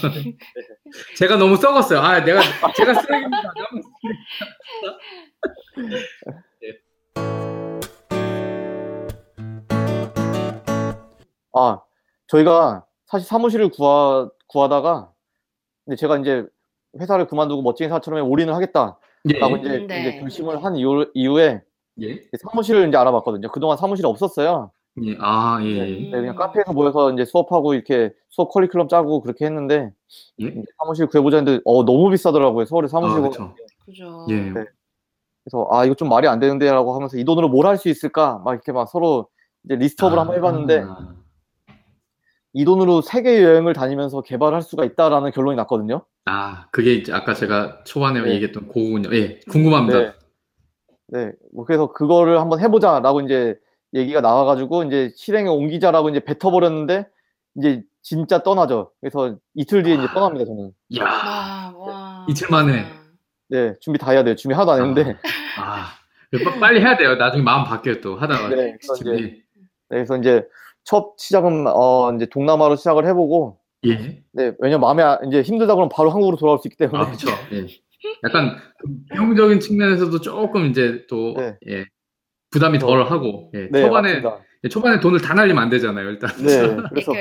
[1.17, 1.99] 제가 너무 썩었어요.
[1.99, 2.41] 아, 내가
[2.75, 3.53] 제가 쓰레기입니다.
[3.55, 3.81] 너무
[11.57, 11.79] 아,
[12.27, 15.11] 저희가 사실 사무실을 구하, 구하다가,
[15.85, 16.45] 근데 제가 이제
[16.99, 18.97] 회사를 그만두고 멋진 사처럼 올인을 하겠다라고
[19.33, 20.01] 예, 이제, 네.
[20.01, 21.61] 이제 결심을 한 이후, 이후에
[22.01, 23.49] 예, 사무실을 이제 알아봤거든요.
[23.51, 24.71] 그동안 사무실이 없었어요.
[25.03, 26.11] 예, 아, 예, 네, 예.
[26.11, 29.91] 그냥 카페에서 모여서 이제 수업하고 이렇게 수업 커리큘럼 짜고 그렇게 했는데,
[30.41, 30.45] 예?
[30.47, 32.65] 이제 사무실 구해보자 했는데, 어, 너무 비싸더라고요.
[32.65, 33.55] 서울에 아, 사무실 구하는 그렇죠.
[33.85, 34.25] 그죠.
[34.29, 34.65] 예, 네.
[35.43, 38.53] 그래서 아 이거 좀 말이 안 되는데라고 하면서 이 돈으로 뭘 할 수 있을까 막
[38.53, 39.27] 이렇게 막 서로
[39.63, 41.13] 이제 리스트업을 한번 해봤는데 아,
[42.57, 46.05] 이 돈으로 세계 여행을 다니면서 개발할 수가 있다라는 결론이 났거든요.
[46.23, 48.31] 아, 그게 이제 아까 제가 초반에 네.
[48.35, 49.09] 얘기했던 그거군요.
[49.13, 49.99] 예, 궁금합니다.
[49.99, 50.13] 네.
[51.09, 51.31] 네.
[51.53, 53.55] 뭐 그래서 그거를 한번 해보자라고 이제
[53.93, 57.05] 얘기가 나와가지고 이제 실행에 옮기자라고 이제 뱉어버렸는데
[57.57, 58.91] 이제 진짜 떠나죠.
[59.01, 60.71] 그래서 이틀 뒤에 이제 떠납니다 저는.
[60.97, 62.25] 야, 와, 와.
[62.29, 62.85] 이틀 만에.
[63.49, 63.73] 네.
[63.81, 64.35] 준비 다 해야 돼요.
[64.35, 65.17] 준비 하나도 안 했는데.
[65.59, 65.87] 아,
[66.45, 67.15] 빠- 빨리 해야 돼요.
[67.15, 68.47] 나중에 마음 바뀌어요 또 하다가.
[68.47, 69.43] 네, 그래서 지금, 이제- 네,
[69.89, 70.47] 그래서 이제
[70.85, 74.23] 첫 시작은 어 이제 동남아로 시작을 해보고 예.
[74.31, 77.27] 네 왜냐면 마음에 안- 이제 힘들다 그러면 바로 한국으로 돌아올 수 있기 때문에 아, 그렇죠.
[77.51, 77.65] 예.
[78.23, 81.57] 약간 그 비용적인 측면에서도 조금 이제 또 네.
[81.67, 81.85] 예.
[82.51, 83.67] 부담이 덜 하고 예.
[83.71, 84.39] 네 초반에 맞습니다.
[84.63, 86.07] 예, 초반에 돈을 다 날리면 안 되잖아요.
[86.07, 86.29] 일단.
[86.37, 87.11] 네 그래서.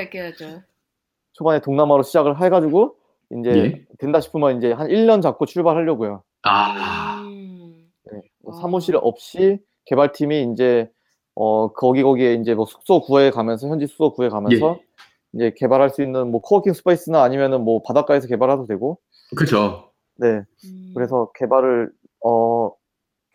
[1.33, 2.95] 초반에 동남아로 시작을 해가지고
[3.39, 3.85] 이제 예.
[3.97, 6.23] 된다 싶으면 이제 한 1년 잡고 출발하려고요.
[6.43, 7.89] 아, 음.
[8.11, 8.61] 네, 뭐 와.
[8.61, 10.89] 사무실 없이 개발팀이 이제
[11.35, 14.85] 어 거기 거기에 이제 뭐 숙소 구해 가면서 현지 숙소 구해 가면서 예.
[15.33, 18.99] 이제 개발할 수 있는 뭐 co-working space나 아니면은 뭐 바닷가에서 개발해도 되고
[19.35, 19.91] 그렇죠.
[20.15, 20.91] 네 음.
[20.95, 21.91] 그래서 개발을
[22.23, 22.71] 어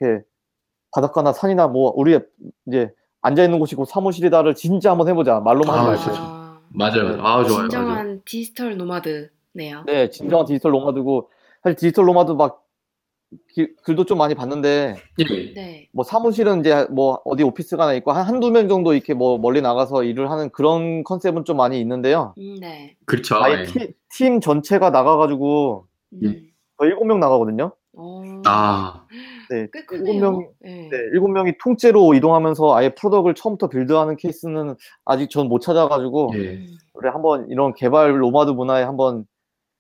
[0.01, 0.25] 이렇게
[0.93, 2.19] 바닷가나 산이나 뭐 우리
[2.67, 2.91] 이제
[3.21, 7.17] 앉아 있는 곳이고 사무실이다를 진짜 한번 해보자 말로만 아, 하지 말고 아, 맞아요.
[7.17, 7.19] 네.
[7.21, 7.45] 아, 좋아요.
[7.45, 7.45] 맞아요.
[7.69, 9.85] 진정한 디지털 노마드네요.
[9.85, 11.31] 네 진정한 디지털 노마드고
[11.63, 12.65] 사실 디지털 노마드 막
[13.53, 15.53] 기- 글도 좀 많이 봤는데 예.
[15.55, 15.89] 네.
[15.93, 19.61] 뭐 사무실은 이제 뭐 어디 오피스가 하나 있고 한 한두 명 정도 이렇게 뭐 멀리
[19.63, 22.35] 나가서 일을 하는 그런 컨셉은 좀 많이 있는데요.
[22.39, 22.97] 음, 네.
[23.07, 23.37] 그렇죠.
[23.37, 23.65] 아예 예.
[23.65, 26.21] 티- 팀 전체가 나가가지고 음.
[26.25, 26.43] 예.
[26.79, 27.73] 저 일곱 명 나가거든요.
[27.97, 29.05] 어, 아,
[29.51, 30.19] 네, 꽤 일곱.
[30.21, 30.89] 명, 네.
[30.91, 36.39] 네, 일곱 명이 통째로 이동하면서 아예 product을 처음부터 build하는 케이스는 아직 전 못 찾아가지고 예.
[36.55, 36.67] 음.
[36.95, 39.25] 그래 한번 이런 개발 로마드 문화에 한번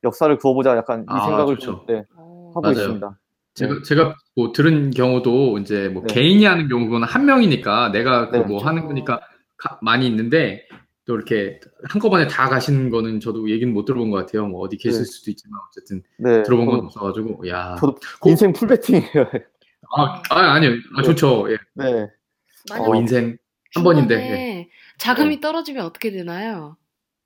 [0.04, 1.66] 역사를 그어보자 약간 이 아, 생각을 좋죠.
[1.66, 2.72] 좀 네, 어, 하고 맞아요.
[2.74, 3.18] 있습니다.
[3.54, 6.14] 제가 제가 뭐 들은 경우도 이제 뭐 네.
[6.14, 8.38] 개인이 하는 경우는 한 명이니까 내가 그 네.
[8.42, 8.66] 뭐 그렇죠.
[8.66, 9.20] 하는 거니까
[9.56, 10.66] 가- 많이 있는데
[11.04, 14.46] 또 이렇게 한꺼번에 다 가시는 거는 저도 얘기는 못 들어본 것 같아요.
[14.46, 15.04] 뭐 어디 계실 네.
[15.04, 17.76] 수도 있지만 어쨌든 네, 들어본 건 저도, 없어가지고 야.
[17.80, 19.30] 저도 고- 인생 풀배팅이에요.
[19.96, 20.72] 아, 아 아니요.
[20.96, 21.50] 아, 좋죠.
[21.50, 21.56] 예.
[21.74, 22.06] 네,
[22.78, 23.36] 뭐 인생
[23.74, 24.14] 한 번인데.
[24.14, 24.68] 예.
[24.98, 26.76] 자금이 떨어지면 어떻게 되나요?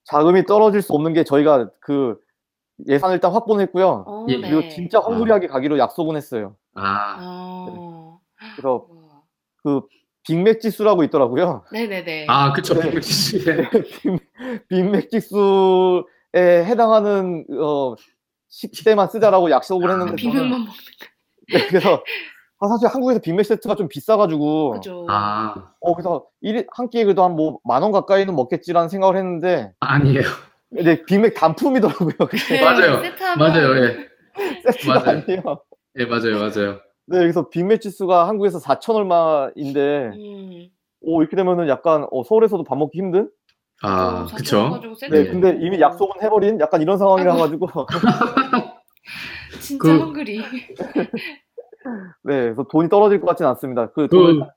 [0.04, 2.16] 자금이 떨어질 수 없는 게 저희가 그
[2.86, 4.04] 예산을 일단 확보는 했고요.
[4.06, 4.68] 어, 예, 그리고 네.
[4.68, 6.56] 진짜 헝그리하게 가기로 약속은 했어요.
[6.74, 8.20] 아, 어.
[8.56, 9.22] 그래서 우와.
[9.62, 9.80] 그
[10.26, 11.64] 빅맥 지수라고 있더라고요.
[11.72, 12.26] 네네네.
[12.28, 12.74] 아, 그쵸.
[12.74, 12.90] 네.
[12.90, 12.98] 예.
[14.68, 16.02] 빅맥 지수에
[16.64, 17.94] 해당하는 어
[18.50, 20.66] 10대만 쓰자라고 약속을 했는데 아, 저는 비빔만 먹는
[21.52, 22.02] 네, 그래서
[22.60, 25.06] 아, 사실 한국에서 빅맥 세트가 좀 비싸 가지고 거죠.
[25.10, 29.72] 아, 어 그래서 일, 한 끼에 그래도 한 뭐 만 원 가까이는 먹겠지라는 생각을 했는데
[29.80, 30.22] 아니에요.
[30.74, 32.12] 근데 빅맥 단품이더라고요.
[32.50, 33.00] 네, 맞아요.
[33.38, 33.76] 맞아요.
[33.84, 34.08] 예.
[34.64, 35.22] 세트가 맞아요.
[35.26, 35.42] 아니에요.
[35.98, 36.38] 예, 맞아요.
[36.38, 36.80] 맞아요.
[37.06, 40.68] 네, 그래서 빅맥 지수가 한국에서 4천 얼마인데 음.
[41.00, 43.30] 오 이렇게 되면은 약간 어, 서울에서도 밥 먹기 힘든?
[43.82, 44.80] 아, 어, 그쵸.
[45.10, 45.26] 네, 네.
[45.28, 47.68] 근데 이미 약속은 해버린 약간 이런 상황이라 가지고
[49.60, 50.42] 진짜 그- 헝그리.
[52.24, 53.90] 네, 그래서 돈이 떨어질 것 같지는 않습니다.
[53.92, 54.48] 그 그, 돈을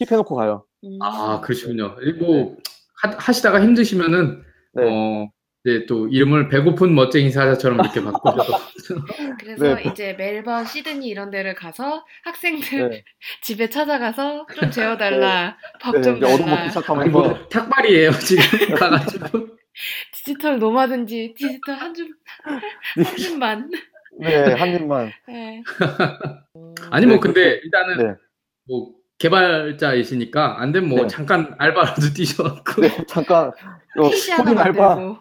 [0.00, 0.64] 킵해놓고 가요.
[0.82, 0.98] 음.
[1.02, 1.94] 아, 그러시군요.
[2.18, 2.56] 뭐,
[3.02, 4.84] 하, 하시다가 힘드시면은, 네.
[4.88, 5.28] 어,
[5.64, 8.58] 이제 또 이름을 배고픈 멋쟁이 사자처럼 이렇게 바꾸셔서.
[9.38, 9.82] 그래서 네.
[9.90, 13.04] 이제 멜번, 시드니 이런 데를 가서 학생들 네,
[13.42, 18.74] 집에 찾아가서 좀 재워달라, 밥 네, 좀 이제 얻어먹기 달라, 시작하면서 뭐, 탁발이에요, 지금.
[18.74, 19.48] 가가지고.
[20.12, 22.08] 디지털 노마든지 디지털 한 줌,
[22.42, 23.70] 한 줌만.
[24.18, 25.12] 네, 한 입만.
[25.28, 25.62] 네.
[26.90, 28.14] 아니, 뭐, 네, 근데 일단은, 네,
[28.66, 31.06] 뭐, 개발자이시니까, 안 되면 뭐, 네.
[31.06, 32.82] 잠깐 알바라도 뛰셔갖고.
[32.82, 35.18] 네, 잠깐 어, 하나 코인 알바, 만들고.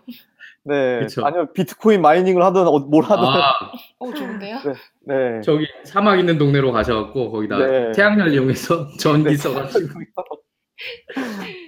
[0.69, 1.25] 네, 그쵸.
[1.25, 3.53] 아니면 비트코인 마이닝을 하든 어, 뭘 하든, 아,
[3.99, 4.58] 어, 좋은데요?
[5.01, 7.91] 네, 저기 사막 있는 동네로 가셔갖고, 거기다 네.
[7.93, 9.36] 태양열 이용해서 전기 네.
[9.36, 9.99] 써가지고.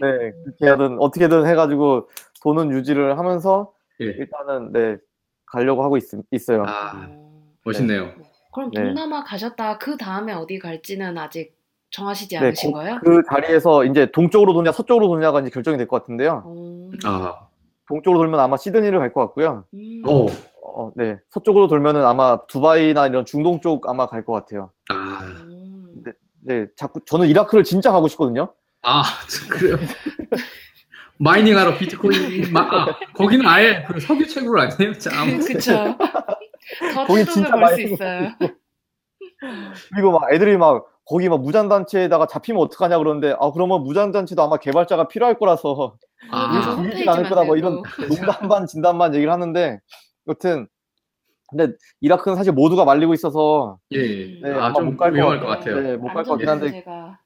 [0.01, 2.09] 네, 그렇게 하든 어떻게든 해가지고
[2.43, 4.05] 돈은 유지를 하면서 예.
[4.05, 4.97] 일단은 네
[5.45, 6.63] 가려고 하고 있, 있어요.
[6.65, 7.43] 아, 어.
[7.65, 8.11] 멋있네요.
[8.53, 8.83] 그럼 네.
[8.83, 11.55] 동남아 가셨다 그 다음에 어디 갈지는 아직
[11.91, 12.99] 정하시지 네, 않으신 그- 거예요?
[13.03, 16.43] 그 자리에서 이제 동쪽으로 도냐 서쪽으로 도냐가 이제 결정이 될 것 같은데요.
[16.45, 16.89] 어.
[17.05, 17.47] 아,
[17.91, 19.65] 동쪽으로 돌면 아마 시드니를 갈 것 같고요.
[19.73, 20.01] 음.
[20.07, 20.27] 오,
[20.63, 24.71] 어, 네, 서쪽으로 돌면은 아마 두바이나 이런 중동 쪽 아마 갈 것 같아요.
[24.89, 25.93] 아, 음.
[26.43, 28.53] 네, 자꾸 저는 이라크를 진짜 가고 싶거든요.
[28.83, 29.03] 아,
[29.51, 29.77] 그래요.
[31.17, 34.93] 마이닝하러 비트코인, 마, 아, 거기는 아예 그 석유 채굴 아니에요?
[34.97, 35.95] 자, 아무- 그쵸.
[36.95, 38.29] 더 거기 진짜 볼 많이 수 있어요.
[39.93, 45.09] 그리고 막 애들이 막 거기 막 무장단체에다가 잡히면 어떡하냐 그러는데 아 그러면 무장단체도 아마 개발자가
[45.09, 45.97] 필요할 거라서
[46.31, 48.15] 아, 죽이진 않을 거다 뭐 이런 만들고.
[48.15, 49.81] 농담 반 진담 반 얘기를 하는데
[50.29, 50.67] 여튼
[51.49, 55.49] 근데 이라크는 사실 모두가 말리고 있어서 예, 네, 아, 아마 좀못갈것 위험할 같아요.
[55.49, 55.81] 것 같아요.
[55.81, 57.19] 네, 못갈 것 같긴 한데 문제가.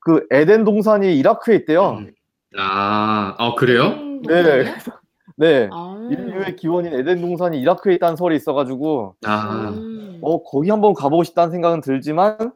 [0.00, 1.98] 그 에덴 동산이 이라크에 있대요.
[1.98, 2.14] 음.
[2.56, 3.88] 아, 어, 그래요?
[3.88, 4.64] 음, 네.
[5.36, 5.68] 네.
[5.70, 6.08] 아.
[6.10, 10.18] 인류의 기원인 에덴 동산이 이라크에 있다는 설이 있어가지고 아, 음.
[10.22, 12.52] 어 거기 한번 가보고 싶다는 생각은 들지만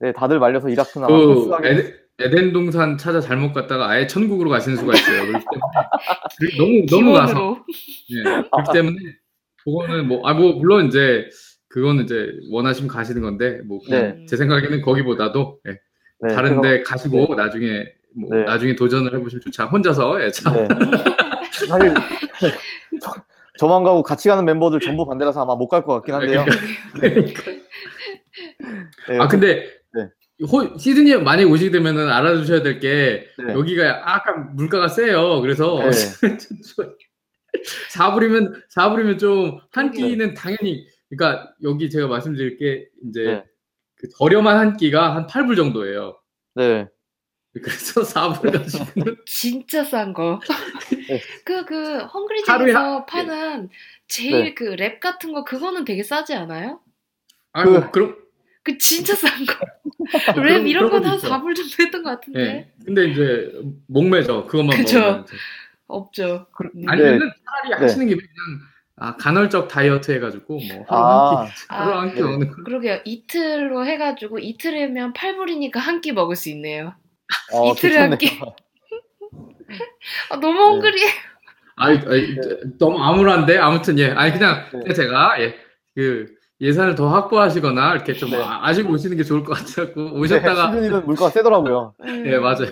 [0.00, 4.76] 네 다들 말려서 이라크는 아마 그, 에덴, 에덴 동산 찾아 잘못 갔다가 아예 천국으로 가시는
[4.76, 5.22] 수가 있어요.
[5.26, 5.44] 그렇기
[6.56, 7.34] 때문에, 너무, 너무 가서.
[7.34, 7.64] 기본으로.
[8.10, 8.96] 예, 그렇기 때문에,
[9.64, 11.28] 그거는 뭐, 아, 뭐, 물론 이제,
[11.68, 14.24] 그거는 이제 원하시면 가시는 건데, 뭐, 네.
[14.26, 15.72] 제 생각에는 거기보다도, 예,
[16.28, 17.84] 네, 다른 그래서- 데 가시고, 나중에,
[18.16, 18.44] 뭐, 네.
[18.44, 19.64] 나중에 도전을 해보시면 좋죠.
[19.64, 20.54] 혼자서, 예, 참.
[20.68, 21.68] 네.
[21.68, 21.94] 사실
[23.00, 23.12] 저,
[23.58, 26.44] 저만 가고 같이 가는 멤버들 전부 반대라서 아마 못 갈 것 같긴 한데요.
[26.94, 27.42] 그러니까.
[29.08, 29.77] 네, 아, 근데, 네.
[30.46, 33.52] 호, 시드니에 만약에 오시게 되면은 알아두셔야 될 게, 네.
[33.54, 35.40] 여기가 약간 물가가 세요.
[35.40, 35.90] 그래서, 네.
[37.92, 39.90] 4불이면, 4불이면 좀, 한.
[39.90, 43.44] 끼는 당연히, 그러니까, 여기 제가 말씀드릴 게, 이제, 네.
[43.96, 46.20] 그 저렴한 한 끼가 한 8불 정도예요.
[46.54, 46.86] 네.
[47.54, 50.38] 그래서 4불 가지고는, 진짜 싼 거.
[51.08, 51.20] 네.
[51.44, 53.68] 그, 그, 헝그리집에서 한- 파는
[54.06, 54.54] 제일 네.
[54.54, 56.80] 그랩 같은 거, 그거는 되게 싸지 않아요?
[57.52, 58.16] 아, 그- 뭐, 그럼,
[58.68, 59.54] 그 진짜 싼 거.
[60.32, 61.28] 뭐랩 이런 건 것도 한 있죠.
[61.28, 62.40] 4불 정도 했던 것 같은데.
[62.40, 62.72] 예.
[62.84, 63.50] 근데 이제,
[63.86, 64.46] 목매죠.
[64.46, 65.00] 그것만 그쵸.
[65.00, 65.24] 먹으면.
[65.24, 65.36] 이제.
[65.86, 66.46] 없죠.
[66.76, 66.82] 음.
[66.86, 67.24] 아니면은 네.
[67.44, 67.76] 차라리 네.
[67.86, 68.28] 하시는 게 그냥,
[68.96, 71.40] 아, 간헐적 다이어트 해가지고 뭐 하루 아.
[71.40, 72.22] 한 끼, 하루 아, 한끼 네.
[72.22, 72.62] 먹는 거.
[72.64, 73.00] 그러게요.
[73.06, 76.94] 이틀로 해가지고 이틀이면 8불이니까 한 끼 먹을 수 있네요.
[77.54, 77.96] 어, 이틀에.
[77.96, 78.30] 한 끼.
[80.30, 80.58] 아, 너무 네.
[80.60, 81.02] 헝그리.
[81.76, 82.36] 아이, 아이,
[82.78, 84.92] 너무 암울한데 아무튼 예, 아니 그냥 네.
[84.92, 85.54] 제가 예,
[85.94, 88.36] 그 예산을 더 확보하시거나 이렇게 좀 네.
[88.42, 91.94] 아- 아시고 오시는 게 좋을 것 같아고 네, 오셨다가 시드니는 물가가 세더라고요.
[92.00, 92.26] 음.
[92.26, 92.70] 예 맞아요.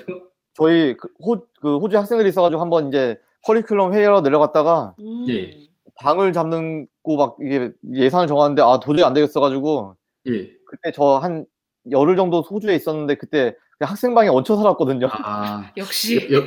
[0.55, 5.27] 저희 그 호, 그 호주 학생들이 있어가지고 한번 이제 커리큘럼 회의하러 내려갔다가 음.
[5.29, 5.57] 예.
[5.99, 9.95] 방을 잡는 거막 이게 예산을 정하는데 아 도저히 안 되겠어가지고
[10.29, 10.51] 예.
[10.67, 11.47] 그때 저 한
[11.93, 15.09] 열흘 정도 호주에 있었는데 그때 학생방에 얹혀 살았거든요.
[15.13, 16.29] 아 역시.
[16.33, 16.41] 여,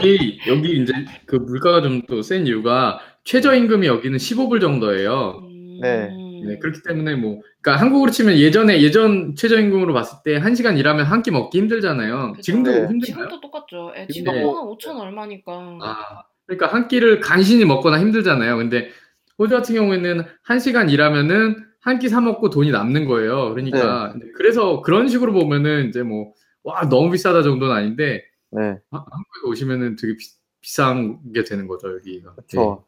[0.00, 0.92] 기 여기 이제
[1.24, 5.38] 그 물가가 좀 또 센 이유가 최저임금이 여기는 15불 정도예요.
[5.42, 5.78] 음.
[5.80, 6.10] 네.
[6.46, 11.04] 네, 그렇기 때문에 뭐, 그러니까 한국으로 치면 예전에 예전 최저임금으로 봤을 때 한 시간 일하면
[11.06, 12.32] 한 끼 먹기 힘들잖아요.
[12.32, 12.42] 그죠.
[12.42, 12.76] 지금도 네.
[12.88, 13.00] 힘든가요?
[13.28, 13.92] 지금도 똑같죠.
[13.96, 15.52] 예, 지금도 지금 뭐- 한 5천 얼마니까.
[15.82, 18.56] 아, 그러니까 한 끼를 간신히 먹거나 힘들잖아요.
[18.56, 18.90] 근데
[19.38, 23.50] 호주 같은 경우에는 한 시간 일하면은 한 끼 사 먹고 돈이 남는 거예요.
[23.54, 29.46] 그러니까 그래서 그런 식으로 보면은 이제 뭐 와 너무 비싸다 정도는 아닌데 네, 하- 한국에
[29.46, 30.26] 오시면은 되게 비,
[30.60, 32.34] 비싼 게 되는 거죠 여기가.
[32.34, 32.84] 그렇죠.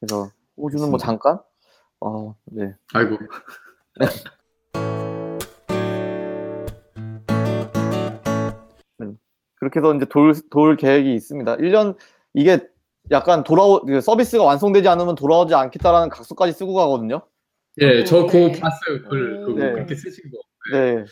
[0.00, 0.98] 그래서 호주는 뭐.
[0.98, 1.38] 잠깐.
[2.00, 2.64] 어, 네.
[2.64, 2.74] 예.
[2.94, 3.18] 아이고.
[9.56, 11.56] 그렇게 해서 이제 돌, 돌 계획이 있습니다.
[11.58, 11.96] 1년,
[12.32, 12.60] 이게
[13.10, 17.20] 약간 돌아오, 그 서비스가 완성되지 않으면 돌아오지 않겠다라는 각서까지 쓰고 가거든요.
[17.82, 18.58] 예, 저 그거 네.
[18.58, 19.02] 봤어요.
[19.08, 19.72] 글 그거 네.
[19.72, 20.38] 그렇게 쓰신 거.
[20.72, 21.04] 네.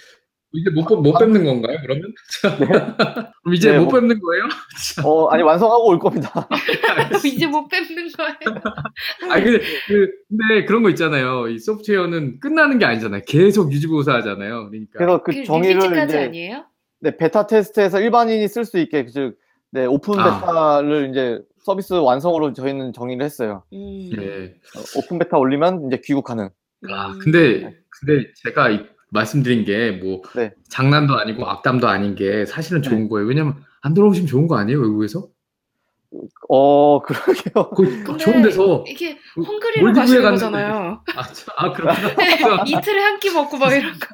[0.52, 2.14] 이제 못, 못 뵙는 건가요, 그러면?
[3.42, 4.44] 그럼 이제 네, 못 뭐- 뵙는 거예요?
[5.04, 6.48] 어, 아니, 완성하고 올 겁니다.
[7.24, 8.62] 이제 못 뵙는 거예요.
[9.30, 11.48] 아니, 근데, 그, 근데 그런 거 있잖아요.
[11.48, 13.22] 이 소프트웨어는 끝나는 게 아니잖아요.
[13.26, 14.68] 계속 유지보수 하잖아요.
[14.70, 14.92] 그러니까.
[14.98, 16.64] 그래서 그 그 정의를 release까지 이제 아니에요?
[17.00, 19.36] 네, 베타 테스트에서 일반인이 쓸 수 있게, 즉,
[19.70, 20.40] 네, 오픈 아.
[20.40, 23.64] 베타를 이제 서비스 완성으로 저희는 정의를 했어요.
[23.74, 24.10] 음.
[24.18, 24.54] 예.
[24.76, 26.48] 어, 오픈 베타 올리면 이제 귀국 가능.
[26.90, 27.18] 아, 음.
[27.18, 30.52] 근데, 근데 제가 이- 말씀드린 게 뭐, 네.
[30.68, 33.26] 장난도 아니고 악담도 아닌 게 사실은 좋은 거예요.
[33.26, 35.28] 왜냐면 안 들어오시면 좋은 거 아니에요, 외국에서?
[36.48, 37.70] 어, 그러게요.
[37.70, 38.84] 그 좋은 데서.
[38.86, 41.02] 이게 그 헝그리로 가시는 갔는데- 거잖아요.
[41.16, 42.64] 아, 저- 아 그렇구나.
[42.66, 44.06] 이틀에 한 끼 먹고 막 이런 거.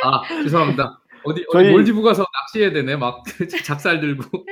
[0.04, 1.00] 아, 죄송합니다.
[1.24, 2.96] 어디, 어디 저희- 몰디브 가서 낚시해야 되네.
[2.96, 3.22] 막
[3.64, 4.44] 작살 들고.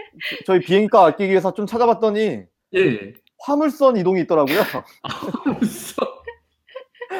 [0.46, 2.42] 저희 비행가 아끼기 위해서 좀 찾아봤더니
[2.74, 3.14] 예, 예.
[3.46, 4.60] 화물선 이동이 있더라고요.
[4.60, 4.84] 없어.
[5.02, 6.06] 화물선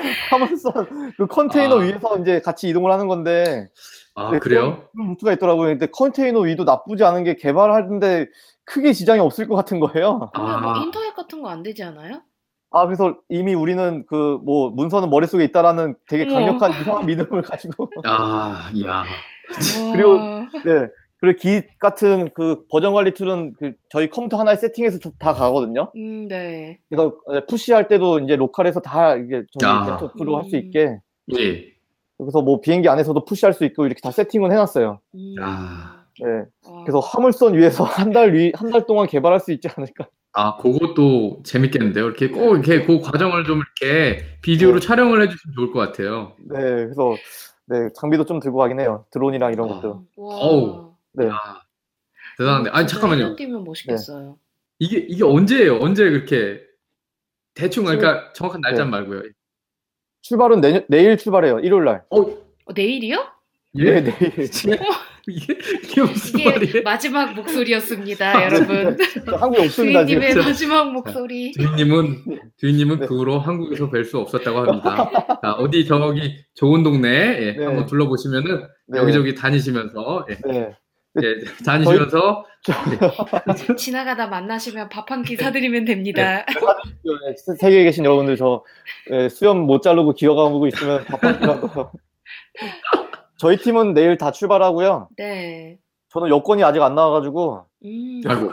[1.17, 1.83] 그 컨테이너 아.
[1.83, 3.69] 위에서 이제 같이 이동을 하는 건데
[4.15, 4.89] 아, 네, 그래요?
[4.93, 5.69] 그런 루트가 있더라고요.
[5.69, 8.27] 근데 컨테이너 위도 나쁘지 않은 게 개발하는데
[8.65, 10.31] 크게 지장이 없을 것 같은 거예요.
[10.35, 10.79] 근데 뭐 아.
[10.83, 12.23] 인터넷 같은 거 안 되지 않아요?
[12.71, 16.35] 아 그래서 이미 우리는 그 뭐 문서는 머릿속에 있다라는 되게 어머.
[16.35, 19.05] 강력한 이상한 믿음을 가지고 아, 야.
[19.93, 20.47] 그리고- 와.
[20.65, 20.89] 네.
[21.21, 25.91] 그리고 Git 같은 그 버전 관리 tool은 그 저희 컴퓨터 하나에 세팅해서 다 가거든요.
[25.97, 26.79] 음, 네.
[26.89, 27.15] 그래서
[27.49, 29.83] push할 때도 이제 local에서 다 이게 저희 아.
[29.99, 30.11] 할수
[30.57, 30.61] 음.
[30.61, 30.99] 있게
[31.39, 31.65] 예.
[32.17, 35.01] 그래서 뭐 비행기 안에서도 push할 수 있고 이렇게 다 세팅은 해놨어요.
[35.15, 35.35] 음.
[35.41, 36.05] 아.
[36.21, 36.27] 네.
[36.69, 36.83] 와.
[36.85, 40.09] 그래서 화물선 위에서 한 달 위, 한 달 동안 개발할 수 있지 않을까.
[40.35, 42.05] 아, 그것도 재밌겠는데요.
[42.05, 44.87] 이렇게 꼭 이렇게 그 과정을 좀 이렇게 비디오로 네.
[44.87, 46.33] 촬영을 해주시면 좋을 것 같아요.
[46.39, 47.15] 네, 그래서
[47.67, 49.05] 네 장비도 좀 들고 가긴 해요.
[49.11, 49.75] 드론이랑 이런 아.
[49.75, 49.89] 것들.
[50.17, 50.37] 와.
[50.37, 50.88] 어우.
[51.19, 51.29] 네.
[51.31, 51.63] 아,
[52.39, 52.71] 대단한데.
[52.71, 53.35] 아니, 진짜 잠깐만요.
[53.35, 54.39] 1년 뛰면 멋있겠어요.
[54.79, 55.79] 이게, 이게 언제예요?
[55.81, 56.61] 언제 그렇게
[57.55, 58.91] 대충, 그러니까 정확한 날짜 네.
[58.91, 59.23] 말고요.
[60.23, 61.61] 출발은 내년, 내일 출발해요.
[61.61, 62.05] 일요일 날.
[62.11, 63.27] 어, 어, 내일이요?
[63.79, 64.01] 예?
[64.01, 64.33] 네, 내일.
[65.31, 66.83] 이게, 이게 무슨 이게 말이에요?
[66.85, 68.97] 마지막 목소리였습니다, 여러분.
[69.27, 70.07] 저 한국에 없습니다.
[70.07, 70.49] 주인님의 진짜.
[70.49, 71.53] 마지막 목소리.
[71.53, 72.25] 주인님은,
[72.57, 73.07] 주인님은 네.
[73.07, 75.11] 그 후로 한국에서 뵐 수 없었다고 합니다.
[75.43, 77.09] 자, 어디 저기 좋은 동네,
[77.43, 77.65] 예, 네.
[77.65, 78.99] 한번 둘러보시면은 네.
[79.01, 80.75] 여기저기 다니시면서, 예,
[81.15, 81.27] 네.
[81.27, 82.45] 예, 다니시면서,
[83.77, 86.45] 지나가다 만나시면 밥 한 끼 사드리면 됩니다.
[86.47, 88.63] 네, 세계에 계신 여러분들 저
[89.11, 91.91] 예, 수염 못 자르고 기어가고 있으면 바빠지라고.
[93.39, 95.09] 저희 팀은 내일 다 출발하고요.
[95.17, 95.79] 네.
[96.11, 98.21] 저는 여권이 아직 안 나와가지고 음.
[98.27, 98.53] 아이고.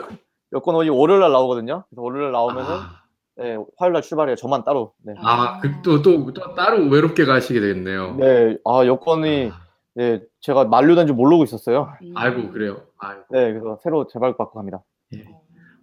[0.52, 1.84] 여권이 월요일 날 나오거든요.
[1.90, 3.02] 그래서 월요일 날 나오면은 아,
[3.36, 4.36] 네, 화요일 날 출발해요.
[4.36, 4.92] 저만 따로.
[5.04, 5.12] 네.
[5.18, 8.14] 아, 그, 또, 또, 또 따로 외롭게 가시게 되겠네요.
[8.16, 9.65] 네, 아 여권이 아,
[9.96, 11.88] 네, 제가 만료된 줄 모르고 있었어요.
[12.02, 12.12] 음.
[12.14, 12.82] 아이고, 그래요.
[12.98, 13.22] 아이고.
[13.30, 14.82] 네, 그래서 새로 재발급 받고 갑니다.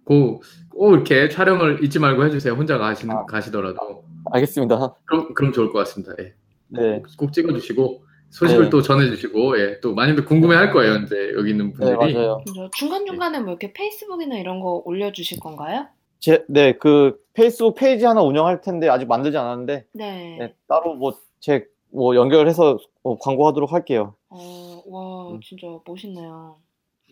[0.04, 2.52] 꼭, 꼭 이렇게 촬영을 잊지 말고 해주세요.
[2.54, 3.24] 혼자 가시, 아.
[3.26, 4.04] 가시더라도.
[4.30, 4.94] 알겠습니다.
[5.06, 6.12] 그럼, 그럼 좋을 것 같습니다.
[6.20, 6.32] 예.
[6.68, 8.70] 네, 꼭, 꼭 찍어주시고, 소식을 네.
[8.70, 9.80] 또 전해주시고, 예.
[9.80, 10.94] 또 많이들 궁금해 할 거예요.
[10.96, 12.14] 이제 여기 있는 네 분들이.
[12.14, 12.40] 맞아요.
[12.46, 12.70] 그죠.
[12.72, 15.86] 중간중간에 뭐 이렇게 페이스북이나 이런 거 올려주실 건가요?
[16.20, 20.36] 제, 네, 그 페이스북 페이지 하나 운영할 텐데 아직 만들지 않았는데 네.
[20.38, 24.16] 네, 따로 뭐 제 뭐 연결해서 어, 광고하도록 할게요.
[24.30, 25.40] 어, 와, 음.
[25.42, 26.56] 진짜 멋있네요.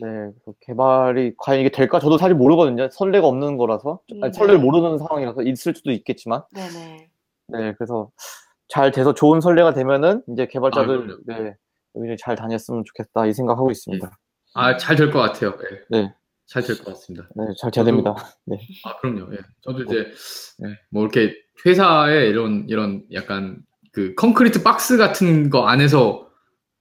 [0.00, 0.09] 네,
[0.61, 2.00] 개발이 과연 이게 될까?
[2.00, 2.88] 저도 사실 모르거든요.
[2.90, 4.00] 선례가 없는 거라서.
[4.12, 4.64] 음, 아니, 선례를 네.
[4.64, 6.42] 모르는 상황이라서 있을 수도 있겠지만.
[6.55, 7.09] 네네.
[7.48, 8.11] 네, 그래서
[8.68, 11.20] 잘 돼서 좋은 선례가 되면은 이제 아, 개발자들, 그럼요.
[11.26, 11.55] 네,
[11.94, 13.26] 여기를 잘 다녔으면 좋겠다.
[13.26, 14.11] 이 생각하고 있습니다.
[14.55, 15.52] 아, 잘 될 것 같아요.
[15.92, 15.98] 예.
[16.00, 16.14] 네.
[16.46, 17.28] 잘 될 것 같습니다.
[17.37, 18.14] 네, 잘 돼야 됩니다.
[18.85, 19.33] 아, 그럼요.
[19.35, 19.38] 예.
[19.61, 20.07] 저도 이제
[20.59, 20.68] 네.
[20.90, 21.35] 뭐 이렇게
[21.66, 26.26] 회사에 이런 이런 약간 그 콘크리트 박스 같은 거 안에서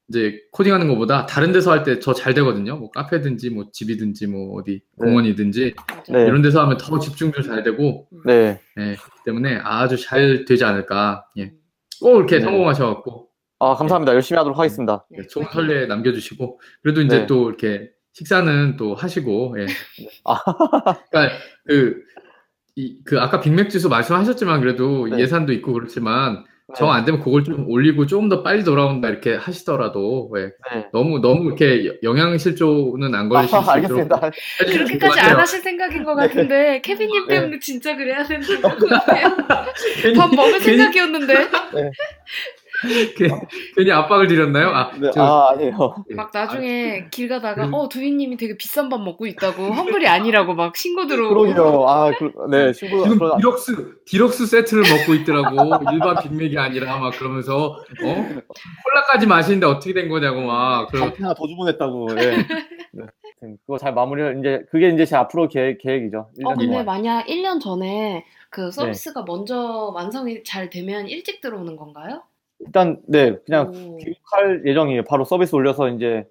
[0.07, 2.77] 이제 코딩하는 것보다 다른 데서 할때저잘 되거든요.
[2.77, 5.05] 뭐 카페든지 뭐 집이든지 뭐 어디 네.
[5.05, 5.73] 공원이든지.
[6.09, 6.25] 네.
[6.25, 8.95] 이런 데서 하면 더 집중도 잘 되고 네, 예.
[8.95, 11.25] 그렇기 때문에 아주 잘 되지 않을까.
[11.37, 11.43] 예.
[11.43, 11.51] 음.
[12.01, 12.43] 꼭 이렇게 네.
[12.43, 14.13] 성공하셔갖고 아, 감사합니다.
[14.13, 15.05] 열심히 하도록 하겠습니다.
[15.11, 15.27] 네.
[15.27, 17.27] 좋은 선례 남겨주시고 그래도 이제 네.
[17.27, 19.67] 또 이렇게 식사는 또 하시고 예.
[20.25, 20.39] 아.
[21.09, 22.01] 그러니까 그,
[22.75, 25.19] 이, 그 아까 빅맥주스 말씀하셨지만 그래도 네.
[25.19, 26.50] 예산도 있고 그렇지만 네.
[26.75, 30.41] 정 안 되면 그걸 좀 올리고 조금 더 빨리 돌아온다 이렇게 하시더라도 예.
[30.75, 30.87] 네.
[30.91, 35.19] 너무 너무 이렇게 영양실조는 안 걸리실 아, 수 있도록 그렇게까지.
[35.19, 37.35] 안 하실 생각인 것 같은데 케빈님 네.
[37.35, 39.35] 때문에 진짜 그래야 되는 것 같아요.
[40.01, 41.47] 괜히, 밥 먹을 괜히- 생각이었는데
[43.17, 43.33] 괜히,
[43.75, 44.69] 괜히 압박을 드렸나요?
[44.69, 45.95] 아, 네, 저- 아, 아니에요.
[46.09, 46.15] 예.
[46.15, 47.73] 막 나중에 길 가다가 음.
[47.73, 51.85] 어 두희님이 되게 비싼 밥 먹고 있다고 헝글이 아니라고 막 신고 들어오고 그러게요.
[51.87, 55.55] 아, 그, 네, 친구, 지금 그런, deluxe deluxe 세트를 먹고 있더라고
[55.93, 57.75] 일반 Big Mac이 아니라 막 그러면서 어
[58.83, 62.07] 콜라까지 마시는데 어떻게 된 거냐고 막 그러 카페 하나 더 주문했다고.
[62.15, 62.37] 네.
[62.93, 63.03] 네.
[63.43, 66.17] 아무튼 그거 잘 마무리, 이제, 그게 이제 제 앞으로 계획, 계획이죠.
[66.19, 66.85] 어 1년 근데 동안.
[66.85, 68.71] 만약 1년 전에 그 네.
[68.71, 72.21] 서비스가 먼저 완성이 잘 되면 일찍 들어오는 건가요?
[72.65, 73.97] 일단, 네, 그냥 오.
[73.97, 75.03] 교육할 예정이에요.
[75.03, 76.25] 바로 서비스 올려서 이제,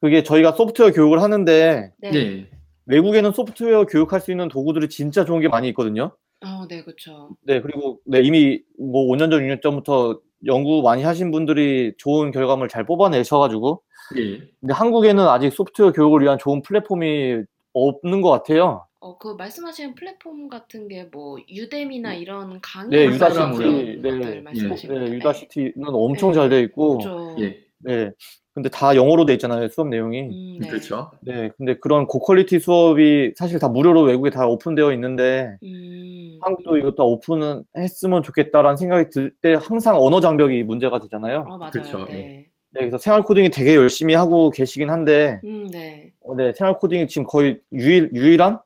[0.00, 2.10] 그게 저희가 소프트웨어 교육을 하는데, 네.
[2.14, 2.48] 예.
[2.86, 6.12] 외국에는 소프트웨어 교육할 수 있는 도구들이 진짜 좋은 게 많이 있거든요.
[6.44, 7.30] 어, 네, 그렇죠.
[7.42, 12.68] 네, 그리고, 네, 이미 뭐 5년 전, 6년 전부터 연구 많이 하신 분들이 좋은 결과물
[12.68, 13.82] 잘 뽑아내셔가지고,
[14.18, 14.38] 예.
[14.60, 18.86] 근데 한국에는 아직 소프트웨어 교육을 위한 좋은 플랫폼이 없는 것 같아요.
[19.06, 25.04] 어, 그 말씀하시는 플랫폼 같은 게 뭐 유데미나 이런 강의 네, 유다시티, 네, 네, 말씀하시는
[25.04, 25.10] 네?
[25.12, 26.34] 유다시티는 엄청 네.
[26.34, 27.36] 잘돼 있고, 그렇죠.
[27.40, 27.58] 예.
[27.78, 28.10] 네.
[28.52, 30.22] 근데 다 영어로 돼 있잖아요, 수업 내용이.
[30.22, 30.68] 음, 네.
[30.68, 31.10] 그렇죠.
[31.20, 31.50] 네.
[31.56, 37.62] 근데 그런 고quality 수업이 사실 다 무료로 외국에 다 오픈되어 있는데, 음, 한국도 이것도 오픈은
[37.76, 41.44] 했으면 좋겠다라는 생각이 들 때 항상 언어 장벽이 문제가 되잖아요.
[41.48, 41.70] 어, 맞아요.
[41.70, 42.04] 그렇죠.
[42.06, 42.46] 네.
[42.70, 46.12] 네, 그래서 생활 코딩이 되게 열심히 하고 계시긴 한데, 음, 네.
[46.24, 48.58] 어, 네, 생활 코딩이 지금 거의 유일, 유일한?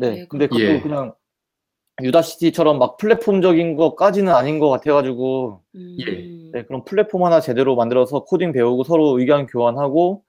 [0.00, 0.80] 네, 네, 근데 그것도 예.
[0.80, 1.14] 그냥
[2.02, 8.52] Udacity처럼 막 플랫폼적인 것까지는 아닌 것 같아가지고, 음, 네, 그런 플랫폼 하나 제대로 만들어서 코딩
[8.52, 10.24] 배우고 서로 의견 교환하고,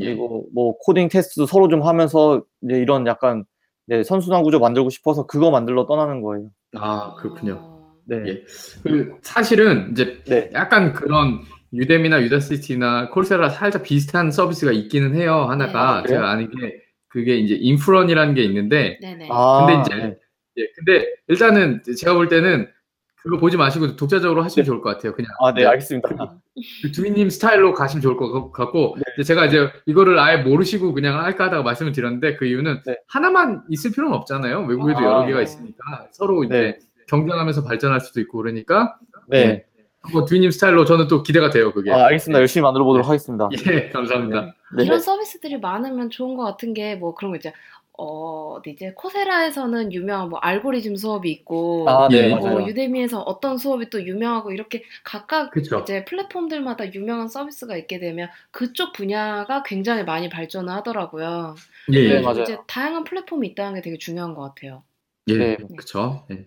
[0.00, 0.06] 예.
[0.06, 3.44] 그리고 뭐 코딩 테스트 서로 좀 하면서 이제 이런 약간
[3.86, 6.50] 네, 선순환 구조 만들고 싶어서 그거 만들러 떠나는 거예요.
[6.74, 7.60] 아 그렇군요.
[7.62, 8.16] 아, 네.
[8.26, 8.44] 예.
[8.82, 10.50] 그 사실은 이제 네.
[10.52, 11.40] 약간 그런
[11.72, 15.46] 유데미나 유다시티나 콜세라 살짝 비슷한 서비스가 있기는 해요.
[15.48, 16.08] 하나가 네.
[16.08, 16.85] 제가 아는 게
[17.16, 19.28] 그게 이제 인프런이라는 게 있는데 네네.
[19.30, 20.16] 아, 근데 이제 네.
[20.58, 22.68] 예, 근데 일단은 제가 볼 때는
[23.16, 25.14] 그거 보지 마시고 독자적으로 하시면 좋을 것 같아요.
[25.14, 26.38] 그냥 아, 네, 이제 알겠습니다.
[26.82, 29.02] 그 두미님 스타일로 가시면 좋을 것 같고 네.
[29.14, 32.98] 이제 제가 이제 이거를 아예 모르시고 그냥 할까 하다가 말씀을 드렸는데 그 이유는 네.
[33.08, 34.66] 하나만 있을 필요는 없잖아요.
[34.66, 35.44] 외국에도 아, 여러 개가 네.
[35.44, 36.78] 있으니까 서로 이제 네.
[37.08, 38.98] 경쟁하면서 발전할 수도 있고 그러니까
[39.28, 39.64] 네.
[40.12, 41.72] 뭐 두미님 스타일로 저는 또 기대가 돼요.
[41.72, 41.92] 그게.
[41.92, 42.38] 아, 알겠습니다.
[42.40, 43.48] 열심히 만들어 보도록 하겠습니다.
[43.70, 44.54] 예, 감사합니다.
[44.76, 44.84] 네.
[44.84, 47.50] 이런 서비스들이 많으면 좋은 것 같은 게 뭐 그런 거 있죠.
[47.98, 52.34] 어, 이제 코세라에서는 유명한 뭐 알고리즘 수업이 있고 아, 네, 예.
[52.34, 52.58] 맞아요.
[52.58, 55.78] 어, 유데미에서 어떤 수업이 또 유명하고 이렇게 각각 그쵸.
[55.80, 61.54] 이제 플랫폼들마다 유명한 서비스가 있게 되면 그쪽 분야가 굉장히 많이 발전을 하더라고요.
[61.92, 62.20] 예, 네, 예.
[62.20, 62.42] 맞아요.
[62.42, 64.82] 이제 다양한 플랫폼이 있다는 게 되게 중요한 것 같아요.
[65.28, 65.56] 예, 네.
[65.76, 66.24] 그쵸.
[66.30, 66.46] 예.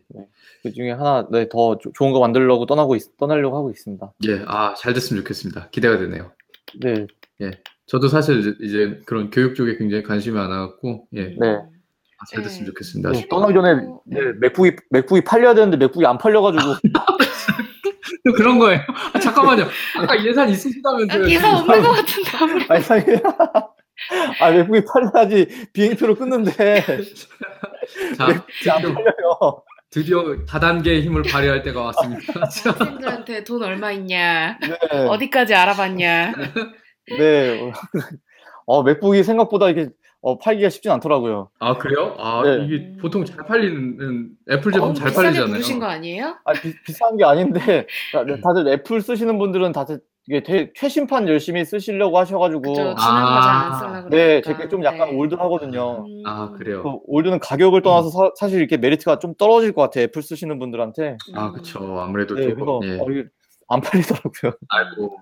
[0.63, 4.13] 그 중에 하나, 네, 더 조- 좋은 거 만들려고 떠나고 있, 떠나려고 하고 있습니다.
[4.27, 5.69] 예, 아, 잘 됐으면 좋겠습니다.
[5.71, 6.31] 기대가 되네요.
[6.81, 7.05] 네.
[7.87, 11.37] 저도 사실 이제- 그런 교육 쪽에 굉장히 관심이 많아갖고, 예, 음.
[11.39, 11.47] 네.
[12.21, 12.71] 아, 잘 됐으면 네.
[12.71, 13.11] 좋겠습니다.
[13.11, 16.73] 네, 떠나기 전에 네, 맥북이 맥북이 팔려야 되는데 맥북이 안 팔려가지고
[18.25, 18.81] 또 그런 거예요.
[19.13, 19.65] 아, 잠깐만요.
[19.97, 21.23] 아까 예산 있으시다면서요.
[21.23, 22.73] 아, 기사 없는 것 같은데 아무래도.
[22.73, 23.19] 아니 아니
[24.41, 26.51] 아 MacBook이 팔려야지 비행표를 끊는데
[28.17, 29.63] 자, 드디어.
[29.91, 32.33] 드디어 다단계의 힘을 발휘할 때가 왔습니다.
[32.41, 35.07] 학생들한테 돈 얼마 있냐, 네.
[35.07, 36.33] 어디까지 알아봤냐.
[37.17, 37.71] 네.
[38.67, 39.89] 어, MacBook이 생각보다 이게
[40.21, 41.49] 어, 팔기가 쉽진 않더라고요.
[41.59, 42.13] 아, 그래요?
[42.19, 42.65] 아, 네.
[42.65, 45.47] 이게 보통 잘 팔리는, 애플 제품 어, 잘 팔리잖아요.
[45.53, 46.35] 부르신 거 아니에요?
[46.43, 47.87] 아, 비, 비싼 게 아닌데
[48.43, 52.75] 다들 애플 쓰시는 분들은 다들 이게 되게 최신판 열심히 쓰시려고 하셔가지고 그죠.
[52.75, 53.35] 지난 아.
[53.39, 54.53] 거잘안 쓰려고 네, 그러니까.
[54.57, 55.15] 제 게 좀 약간 네.
[55.15, 56.05] old하거든요.
[56.07, 56.23] 음.
[56.23, 56.83] 아, 그래요?
[56.83, 60.03] 그 old는 가격을 떠나서 사, 사실 이렇게 메리트가 좀 떨어질 것 같아요.
[60.03, 61.17] 애플 쓰시는 분들한테.
[61.33, 61.99] 아, 그쵸.
[61.99, 62.99] 아무래도 네, 조금, 그래서 예.
[62.99, 63.27] 어, 이게
[63.69, 64.51] 안 팔리더라고요.
[64.69, 65.17] 아이고.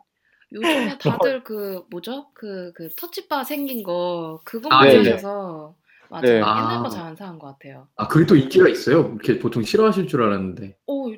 [0.51, 2.27] 요즘에 다들 그 뭐죠?
[2.33, 5.03] 그 그 Touch Bar 생긴 거 그거 아, 네네.
[5.05, 5.73] 쓰셔서
[6.09, 6.21] 맞아요.
[6.25, 6.35] 네.
[6.35, 6.83] 옛날 아.
[6.83, 7.87] 거잘 안 사는 것 같아요.
[7.95, 9.07] 아, 그게 또 인기가 있어요.
[9.13, 10.75] 이렇게 보통 싫어하실 줄 알았는데.
[10.87, 11.11] 오,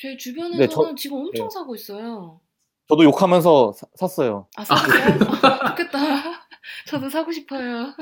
[0.00, 1.50] 제 주변에서는 네, 저- 지금 엄청 네.
[1.54, 2.40] 사고 있어요.
[2.88, 4.46] 저도 욕하면서 사- 샀어요.
[4.56, 5.18] 아, 샀어요?
[5.42, 5.98] 아, 좋겠다.
[6.86, 7.94] 저도 사고 싶어요.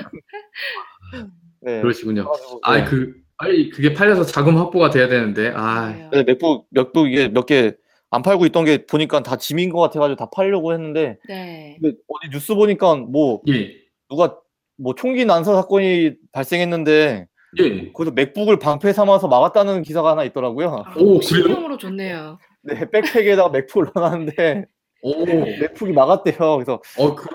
[1.61, 1.81] 네.
[1.81, 2.25] 그러시군요.
[2.25, 2.85] 그래가지고, 네.
[2.85, 5.93] 그, 빨리 그게 팔려서 자금 확보가 돼야 되는데, 아.
[6.11, 7.73] 근데 맥북 맥북 이게 몇 개
[8.15, 11.79] 안 팔고 있던 게 보니까 다 짐인 것 같아가지고 다 팔려고 했는데 네.
[11.81, 13.71] 근데 어디 뉴스 보니까 뭐 예,
[14.11, 14.37] 누가
[14.77, 17.27] 뭐 총기 난사 사건이 발생했는데
[17.59, 17.93] 예.
[17.93, 20.85] 거기서 MacBook을 방패 삼아서 막았다는 기사가 하나 있더라고요.
[20.87, 21.23] 아, 오, 그래요?
[21.23, 22.39] 신형으로 좋네요.
[22.65, 24.67] 네, backpack에다가 MacBook을 넣어놨는데
[25.03, 26.37] 오, MacBook이 막았대요.
[26.57, 27.29] 그래서 어, 그,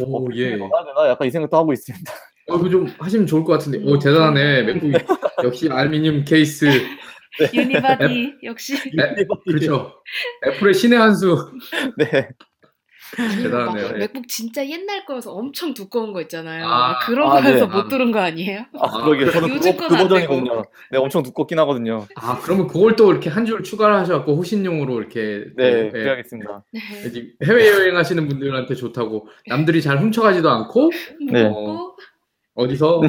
[0.00, 0.56] 어, 오, 예.
[0.56, 1.08] 막아야 되나?
[1.10, 2.12] 약간 이 생각도 하고 있습니다.
[2.48, 3.78] 어, 이거 좀 하시면 좋을 것 같은데.
[3.84, 4.62] 오, 대단하네.
[4.62, 4.90] MacBook,
[5.44, 6.66] 역시 알미늄 케이스.
[7.52, 9.92] unibody 역시 네, 그렇죠.
[10.46, 11.36] Apple의 신의 한 수.
[11.98, 12.28] 네.
[13.16, 13.86] 대단하네요.
[13.86, 13.98] 막 예.
[13.98, 16.66] MacBook 진짜 옛날 거여서 엄청 두꺼운 거 있잖아요.
[16.66, 17.76] 아, 아, 그런 아, 거에서 네.
[17.76, 18.60] 못 들은 거 아니에요?
[18.78, 19.30] 아, 아, 그러게.
[19.30, 20.62] 저는 요즘 그거, 건그안 버전이거든요.
[20.90, 22.06] 네, 엄청 두껍긴 하거든요.
[22.16, 25.44] 아, 그러면 그걸 또 이렇게 한 줄 추가를 하셔갖고 호신용으로 이렇게.
[25.56, 25.90] 또, 네, 예.
[25.90, 26.64] 그래야겠습니다.
[26.72, 26.80] 네.
[27.44, 29.28] 해외여행 하시는 분들한테 좋다고.
[29.46, 30.90] 남들이 잘 훔쳐가지도 않고,
[31.30, 31.44] 네.
[31.44, 31.96] 먹고
[32.56, 33.02] 어디서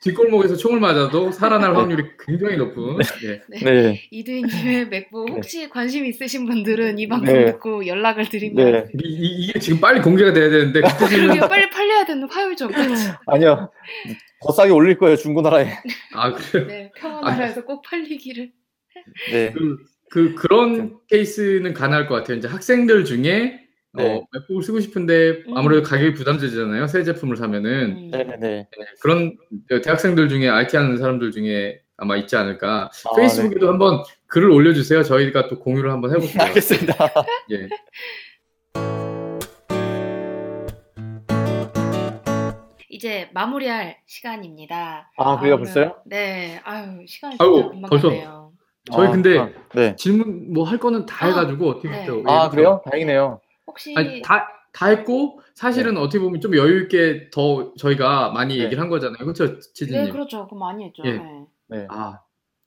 [0.00, 2.96] 뒷골목에서 총을 맞아도 살아날 확률이 굉장히 높은.
[3.24, 3.42] 예.
[3.62, 4.00] 네.
[4.10, 5.32] 이두희님의 맥북 네.
[5.34, 7.44] 혹시 관심 있으신 분들은 이 방송 네.
[7.44, 8.84] 듣고 연락을 드리면 네.
[9.04, 11.34] 이, 이- 이게 지금 빨리 공개가 돼야 되는데, 그때는.
[11.36, 12.94] 이게 빨리 팔려야 되는 화요일 전까지
[13.26, 13.70] 아니요.
[14.42, 15.70] 더 싸게 올릴 거예요, 중고나라에.
[16.14, 16.66] 아, 그래요?
[16.66, 18.50] 네, 평화나라에서 꼭 팔리기를
[19.30, 19.52] 네.
[19.52, 19.76] 그,
[20.10, 22.38] 그, 그런 케이스는 가능할 것 같아요.
[22.38, 23.60] 이제 학생들 중에,
[23.96, 24.16] 네.
[24.16, 25.56] 어, 맥북을 쓰고 싶은데 음.
[25.56, 26.86] 아무래도 가격이 부담되잖아요.
[26.88, 27.70] 새 제품을 사면은.
[27.96, 28.10] 음.
[28.10, 28.38] 네네네.
[28.38, 28.68] 네,
[29.00, 29.36] 그런
[29.82, 32.90] 대학생들 중에 IT 하는 사람들 중에 아마 있지 않을까.
[32.90, 35.04] 아, 페이스북에도 한번 글을 올려주세요.
[35.04, 36.42] 저희가 또 공유를 한번 해볼게요.
[36.42, 36.94] 알겠습니다.
[37.52, 37.68] 예.
[42.88, 45.10] 이제 마무리할 시간입니다.
[45.16, 45.96] 아, 그래요, 아, 벌써요?
[46.06, 48.10] 네, 아유 시간이 금방 벌써.
[48.92, 49.96] 저희 아, 근데 아, 네.
[49.96, 52.00] 질문 뭐 할 거는 다 아, 해가지고 어떻게 네.
[52.00, 52.22] 했죠?
[52.26, 52.82] 아, 그래요?
[52.90, 53.40] 다행이네요.
[53.74, 58.64] 혹시 아니, 다, 다 했고 사실은 어떻게 보면 좀 여유 있게 더 저희가 많이 네.
[58.64, 59.18] 얘기를 한 거잖아요.
[59.18, 60.12] 그렇죠, 네 치즈님?
[60.12, 61.02] 그렇죠, 그럼 많이 했죠.
[61.04, 61.18] 예.
[61.18, 61.46] 네.
[61.66, 61.86] 네.
[61.90, 62.20] 아,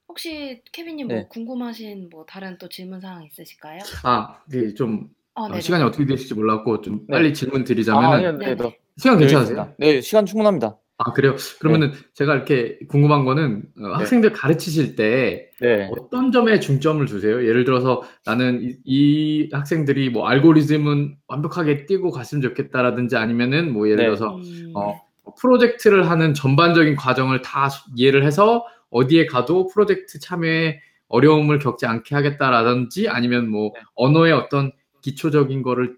[0.09, 1.27] 혹시 케빈님 뭐 네.
[1.29, 3.79] 궁금하신 뭐 다른 또 질문 사항 있으실까요?
[4.03, 5.61] 아, 그좀 어, 어, 네.
[5.61, 7.17] 시간이 어떻게 되실지 몰랐고 좀 네.
[7.17, 8.55] 빨리 질문 아, 드리자면은 아니요, 네, 네.
[8.55, 9.73] 너, 시간 괜찮으세요?
[9.77, 10.77] 네, 시간 충분합니다.
[10.99, 11.35] 아, 그래요?
[11.59, 15.89] 그러면은 제가 이렇게 궁금한 거는 어, 학생들 가르치실 때 네.
[15.91, 17.45] 어떤 점에 중점을 두세요?
[17.47, 23.97] 예를 들어서 나는 이, 이 학생들이 뭐 알고리즘은 완벽하게 띄고 갔으면 좋겠다라든지 아니면은 뭐 예를
[23.97, 24.03] 네.
[24.05, 24.99] 들어서 음, 어,
[25.39, 30.79] 프로젝트를 하는 전반적인 과정을 다 이해를 해서 어디에 가도 프로젝트 참여에
[31.09, 33.81] 어려움을 겪지 않게 하겠다라든지 아니면 뭐 네.
[33.93, 35.97] 언어의 어떤 기초적인 거를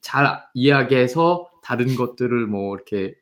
[0.00, 3.14] 잘 이해하게 해서 다른 것들을 뭐 이렇게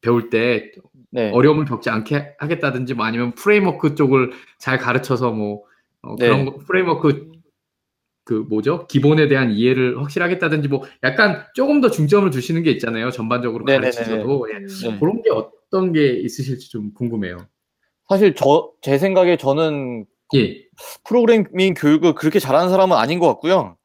[0.00, 0.70] 배울 때
[1.10, 1.30] 네.
[1.32, 5.62] 어려움을 겪지 않게 하겠다든지 뭐 아니면 프레임워크 쪽을 잘 가르쳐서 뭐
[6.02, 6.26] 어, 네.
[6.26, 7.32] 그런 거- 프레임워크 음,
[8.24, 13.64] 그 뭐죠 기본에 대한 이해를 확실하겠다든지 뭐 약간 조금 더 중점을 두시는 게 있잖아요 전반적으로
[13.64, 13.90] 네네네네.
[13.90, 14.56] 가르치셔도 예.
[14.58, 14.98] 음, 네.
[15.00, 17.38] 그런 게 어떤 게 있으실지 좀 궁금해요.
[18.08, 20.62] 사실 저, 제 생각에 저는 예,
[21.04, 23.76] 프로그래밍 교육을 그렇게 잘하는 사람은 아닌 것 같고요.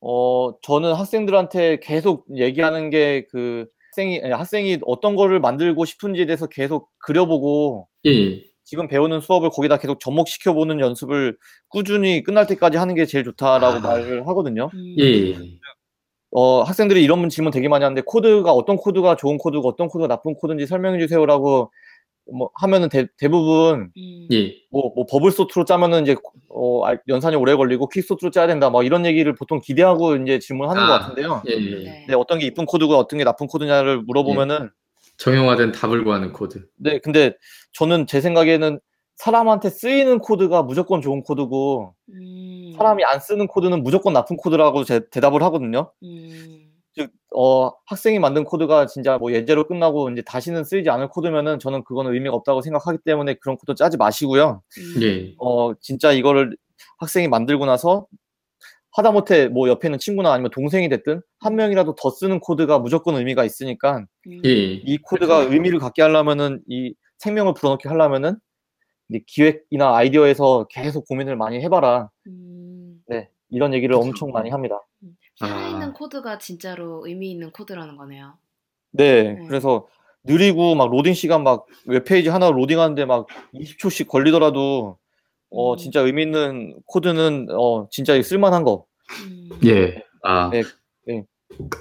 [0.00, 3.66] 어, 저는 학생들한테 계속 얘기하는 게 그
[3.98, 8.42] 학생이, 아니, 학생이 어떤 거를 만들고 싶은지에 대해서 계속 그려보고 예, 예.
[8.62, 11.36] 지금 배우는 수업을 거기다 계속 접목시켜 보는 연습을
[11.68, 13.80] 꾸준히 끝날 때까지 하는 게 제일 좋다라고 아.
[13.80, 14.70] 말을 하거든요.
[14.72, 15.36] 음, 예, 예.
[16.30, 20.34] 어, 학생들이 이런 질문 되게 많이 하는데 코드가 어떤 코드가 좋은 코드고 어떤 코드가 나쁜
[20.34, 21.72] 코드인지 설명해 주세요라고
[22.32, 24.54] 뭐 하면은 대, 대부분 음, 예.
[24.70, 26.16] 뭐, 뭐 bubble sort로 짜면은 이제
[26.50, 28.70] 어, 알- 연산이 오래 걸리고 quick sort로 짜야 된다.
[28.70, 31.42] 뭐 이런 얘기를 보통 기대하고 이제 질문하는 것 아, 같은데요.
[31.48, 31.84] 예, 예.
[31.84, 32.04] 네.
[32.08, 34.70] 네, 어떤 게 이쁜 코드고 어떤 게 나쁜 코드냐를 물어보면은
[35.16, 36.64] 정형화된 답을 구하는 코드.
[36.76, 37.34] 네, 근데
[37.72, 38.78] 저는 제 생각에는
[39.16, 45.00] 사람한테 쓰이는 코드가 무조건 좋은 코드고 음, 사람이 안 쓰는 코드는 무조건 나쁜 코드라고 제,
[45.10, 45.90] 대답을 하거든요.
[46.04, 46.67] 음, 즉,
[47.34, 52.14] 어, 학생이 만든 코드가 진짜 뭐 예제로 끝나고 이제 다시는 쓰이지 않을 코드면은 저는 그거는
[52.14, 54.62] 의미가 없다고 생각하기 때문에 그런 코드 짜지 마시고요.
[54.78, 55.34] 음, 예.
[55.38, 56.56] 어, 진짜 이거를
[56.98, 58.06] 학생이 만들고 나서
[58.92, 63.44] 하다못해 뭐 옆에 있는 친구나 아니면 동생이 됐든 한 명이라도 더 쓰는 코드가 무조건 의미가
[63.44, 64.50] 있으니까 음, 예.
[64.50, 68.36] 이 코드가 의미를 갖게 하려면은 이 생명을 불어넣게 하려면은
[69.26, 72.10] 기획이나 아이디어에서 계속 고민을 많이 해봐라.
[72.26, 73.30] 음, 네.
[73.50, 74.06] 이런 얘기를 그쵸.
[74.06, 74.80] 엄청 많이 합니다.
[75.38, 75.92] 살아있는 아.
[75.92, 78.34] 코드가 진짜로 의미 있는 코드라는 거네요.
[78.90, 79.34] 네.
[79.34, 79.46] 네.
[79.46, 79.86] 그래서
[80.24, 84.98] 느리고 막 로딩 시간 막 웹페이지 하나 로딩하는데 막 20초씩 걸리더라도
[85.50, 85.76] 어, 음.
[85.78, 88.84] 진짜 의미 있는 코드는 어, 진짜 쓸만한 거.
[89.24, 90.02] 음, 예.
[90.22, 90.62] 아, 네.
[91.06, 91.24] 네.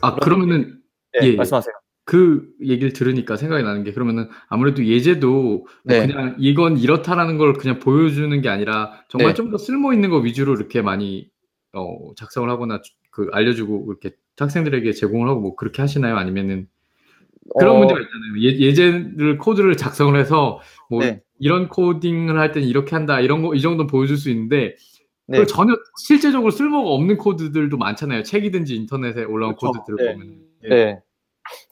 [0.01, 0.79] 아 그러면은
[1.19, 1.35] 네, 예.
[1.35, 1.73] 말씀하세요.
[2.05, 6.07] 그 얘기를 들으니까 생각이 나는 게 그러면은 아무래도 예제도 뭐 네.
[6.07, 9.33] 그냥 이건 이렇다라는 걸 그냥 보여주는 게 아니라 정말 네.
[9.33, 11.29] 좀더 쓸모 있는 거 위주로 이렇게 많이
[11.73, 12.81] 어, 작성을 하거나
[13.17, 16.17] 그 알려주고 이렇게 학생들에게 제공을 하고 뭐 그렇게 하시나요?
[16.17, 16.67] 아니면은
[17.57, 18.41] 그런 어, 문제가 있잖아요.
[18.43, 21.23] 예, 예제를 코드를 작성을 해서 뭐 네.
[21.39, 24.75] 이런 코딩을 할 때는 이렇게 한다 이런 거 이 정도는 보여줄 수 있는데
[25.25, 25.39] 네.
[25.39, 28.21] 그걸 전혀 실제적으로 쓸모가 없는 코드들도 많잖아요.
[28.21, 29.79] 책이든지 인터넷에 올라온 그렇죠.
[29.79, 30.13] 코드들을 네.
[30.13, 30.35] 보면.
[30.65, 30.69] 예.
[30.69, 30.99] 네.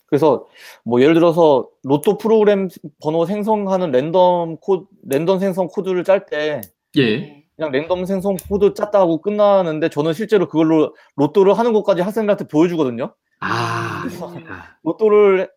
[0.07, 0.47] 그래서
[0.83, 2.69] 뭐 예를 들어서 로또 프로그램
[3.03, 6.61] 번호 생성하는 랜덤 코 랜덤 생성 코드를 짤때
[6.97, 7.44] 예.
[7.57, 7.65] 네.
[7.67, 13.13] 그냥 랜덤 생성 코드 짰다 하고 끝나는데 저는 실제로 그걸로 로또를 하는 것까지 학생들한테 보여주거든요.
[13.39, 14.03] 아.
[14.05, 14.09] 음.
[14.49, 14.75] 아.
[14.83, 15.49] 로또를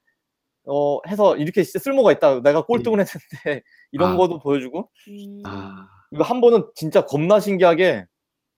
[0.67, 2.41] 어 해서 이렇게 진짜 쓸모가 있다.
[2.43, 4.17] 내가 꼴등을 했는데 이런 아.
[4.17, 5.43] 것도 보여주고 음.
[5.45, 5.89] 아.
[6.13, 8.05] 이거 한 번은 진짜 겁나 신기하게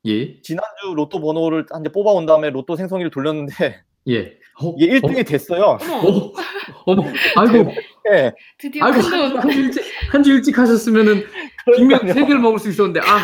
[0.07, 0.41] 예.
[0.43, 4.39] 지난주 로또 번호를 한 대 뽑아온 다음에 로또 생성기를 돌렸는데 예.
[4.63, 5.79] 어, 이게 1등이 됐어요.
[5.81, 6.33] 어머, 어,
[6.87, 7.03] 어머,
[7.37, 7.71] 아이고,
[8.13, 8.33] 예.
[8.59, 9.01] 드디어 아이고.
[9.01, 11.25] 한 주 일찍, 한 주 일찍 하셨으면은
[11.77, 13.19] 빅맥 세 개를 먹을 수 있었는데, 아,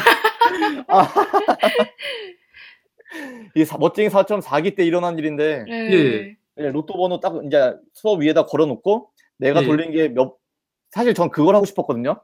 [3.55, 5.93] 이게 사- 멋쟁이 사처럼 4기 때 일어난 일인데 네.
[5.93, 6.37] 예.
[6.59, 9.67] 예, 로또 번호 딱 이제 수업 위에다 걸어놓고 내가 예.
[9.67, 10.35] 돌린 게 몇
[10.91, 12.21] 사실 전 그걸 하고 싶었거든요.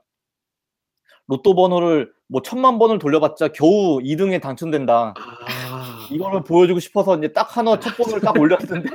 [1.28, 5.14] 로또 번호를 뭐 천만 번을 돌려봤자 겨우 2등에 당첨된다.
[5.16, 8.88] 아, 이거를 보여주고 싶어서 이제 딱 하나 첫 번호를 딱 올렸는데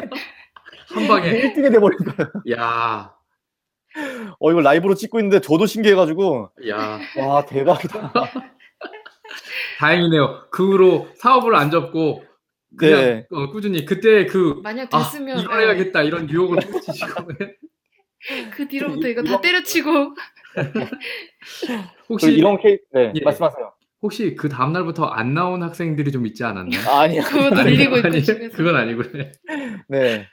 [0.89, 2.32] 한 방에, 1등이 돼버린 거예요.
[2.59, 3.13] 야,
[4.39, 8.11] 어 이거 라이브로 찍고 있는데 저도 신기해가지고 야, 와 대박이다.
[9.79, 10.47] 다행이네요.
[10.49, 12.23] 그 후로 사업을 안 접고,
[12.77, 13.25] 그냥 네.
[13.31, 15.65] 어, 꾸준히 그때 그, 만약 아, 됐으면 이걸 예.
[15.65, 17.27] 해야겠다 이런 유혹을 붙이시고
[18.55, 20.15] 그 뒤로부터 이거 다 때려치고
[22.09, 23.23] 혹시 혹시 이런 케이스 네 예.
[23.23, 23.73] 말씀하세요.
[24.01, 26.81] 혹시 그 다음 날부터 안 나온 학생들이 좀 있지 않았나 요?
[26.89, 27.23] 아, 아니요.
[27.23, 28.55] 그거 돌리고 있고 아니, 집에서.
[28.55, 29.03] 그건 아니고.
[29.87, 30.27] 네.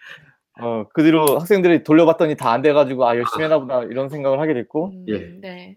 [0.61, 4.55] 어, 그 뒤로 학생들이 돌려봤더니 다 안 돼가지고, 아, 열심히 했나 보다, 이런 생각을 하게
[4.55, 4.87] 됐고.
[4.87, 5.19] 음, 예.
[5.41, 5.77] 네.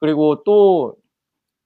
[0.00, 0.96] 그리고 또,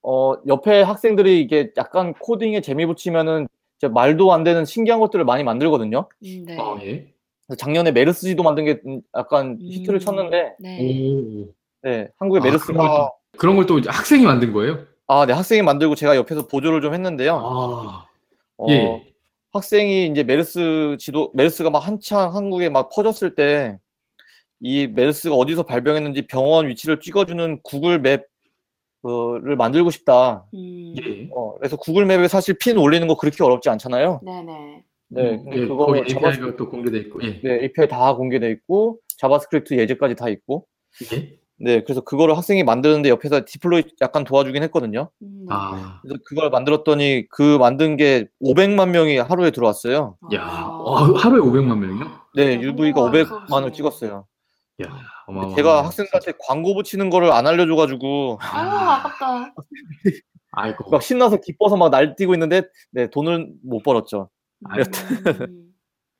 [0.02, 5.42] 어, 옆에 학생들이 이게 약간 코딩에 재미 붙이면은, 진짜 말도 안 되는 신기한 것들을 많이
[5.44, 6.08] 만들거든요.
[6.24, 6.56] 음, 네.
[6.58, 7.12] 아, 예.
[7.46, 9.66] 그래서 작년에 메르스지도 만든 게 음, 약간 음.
[9.68, 11.42] 히트를 쳤는데, 네.
[11.44, 11.52] 오.
[11.82, 14.78] 네, 한국의 아, 메르스가, 그런 걸 또 학생이 만든 거예요?
[15.08, 17.34] 아, 네, 학생이 만들고 제가 옆에서 보조를 좀 했는데요.
[17.36, 18.06] 아,
[18.58, 19.04] 어, 예.
[19.56, 23.78] 학생이 이제 메르스 지도, 메르스가 막 한창 한국에 막 퍼졌을 때,
[24.60, 30.46] 이 메르스가 어디서 발병했는지 병원 위치를 찍어주는 Google Map을 만들고 싶다.
[30.54, 30.94] 음.
[31.02, 31.28] 예.
[31.34, 34.20] 어, 그래서 Google Map에 사실 핀 올리는 거 그렇게 어렵지 않잖아요.
[34.24, 34.84] 네네.
[35.08, 37.40] 네, 음, 예, 그거 거기 Java, API가 또 공개돼 있고, 예.
[37.40, 40.66] 네, API 다 공개돼 있고, JavaScript 예제까지 다 있고,
[41.12, 41.38] 예?
[41.58, 45.10] 네, 그래서 그거를 학생이 만드는데 옆에서 디플로이 약간 도와주긴 했거든요.
[45.22, 45.46] 음, 네.
[45.50, 50.16] 아, 그래서 그걸 만들었더니 그 만든 게 500만 명이 하루에 들어왔어요.
[50.34, 50.68] 야, 아.
[50.68, 52.10] 와, 하루에 500만 명이요?
[52.34, 53.72] 네, 아, UV가 너무 500만을 많았어.
[53.72, 54.26] 찍었어요.
[54.84, 55.54] 야, 어마어마.
[55.56, 59.54] 제가 학생들한테 광고 붙이는 거를 안 알려줘가지고 아유 아깝다.
[60.52, 60.90] 아이고.
[60.90, 64.28] 막 신나서 기뻐서 막 날뛰고 있는데 네 돈을 못 벌었죠.
[64.68, 65.65] 음.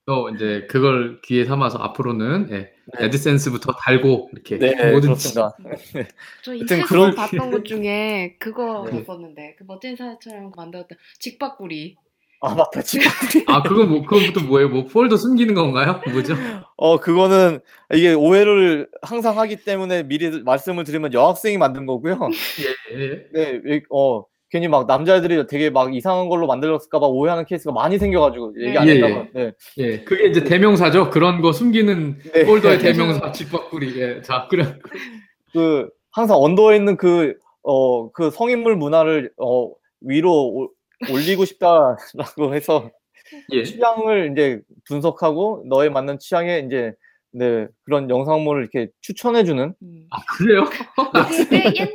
[0.07, 2.73] 또 이제 그걸 기회 삼아서 앞으로는 예, 네.
[3.07, 5.57] 애드센스부터 달고 이렇게 네, 뭐든지 그렇습니다.
[6.45, 9.05] 저 인터넷에서 그런- 봤던 것 중에 그거 네.
[9.05, 11.97] 봤었는데 그 멋진 사회처럼 만들었던 직박구리.
[12.43, 13.09] 아 맞다 지금
[13.49, 14.69] 아 그건 뭐또 뭐예요?
[14.69, 16.01] 뭐 폴더 숨기는 건가요?
[16.13, 16.35] 뭐죠?
[16.77, 17.61] 어 그거는
[17.93, 22.29] 이게 오해를 항상 하기 때문에 미리 말씀을 드리면 여학생이 만든 거고요.
[22.95, 23.27] 예, 예.
[23.33, 28.55] 네, 이- 어 괜히 막 남자애들이 되게 막 이상한 걸로 만들었을까봐 오해하는 케이스가 많이 생겨가지고
[28.61, 31.11] 얘기 안 예, 했다가 네, 예, 그게 이제 대명사죠.
[31.11, 32.45] 그런 거 숨기는 네.
[32.45, 34.01] 폴더의 대명사 직박구리.
[34.01, 34.79] 예, 자, 그래.
[35.53, 37.35] 그 항상 under에 있는 그
[37.69, 40.71] 어 그 성인물 문화를 어 위로 오-
[41.13, 42.93] 올리고 싶다라고 해서
[43.51, 43.65] 예.
[43.65, 46.93] 취향을 이제 분석하고 너에 맞는 취향에 이제
[47.39, 50.07] 네 그런 영상물을 이렇게 추천해주는 음.
[50.11, 50.65] 아 그래요?
[51.51, 51.95] 그게 옛날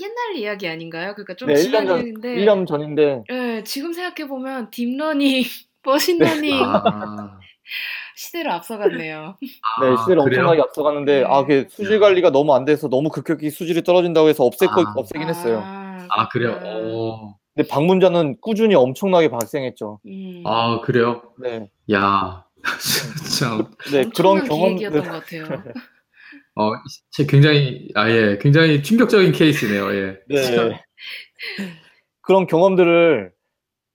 [0.00, 1.12] 옛날 이야기 아닌가요?
[1.12, 2.36] 그러니까 좀 네, 지난 1년 전- 얘기인데.
[2.36, 5.44] 1년 전인데 예, 지금 생각해 보면 deep learning,
[5.84, 7.38] machine learning 아,
[8.16, 9.36] 시대를 앞서갔네요.
[9.40, 10.40] 네 시대를 아, 그래요?
[10.40, 11.24] 엄청나게 앞서갔는데 네.
[11.28, 14.94] 아그 수질 관리가 너무 안 돼서 너무 급격히 수질이 떨어진다고 해서 없앨 거 아.
[14.96, 15.60] 없애긴 했어요.
[15.62, 16.58] 아, 아 그래요.
[16.58, 16.80] 그렇구나.
[16.94, 17.36] 어.
[17.54, 20.00] 근데 방문자는 꾸준히 엄청나게 발생했죠.
[20.06, 20.42] 음.
[20.46, 21.22] 아 그래요.
[21.38, 22.43] 네, 야,
[23.38, 23.66] 참.
[23.92, 25.44] 네 그런 엄청난 경험 기획이었던 것 같아요.
[26.56, 26.72] 어,
[27.10, 29.94] 제 굉장히 아 예, 굉장히 충격적인 케이스네요.
[29.94, 30.18] 예.
[30.28, 30.80] 네.
[32.20, 33.32] 그런 경험들을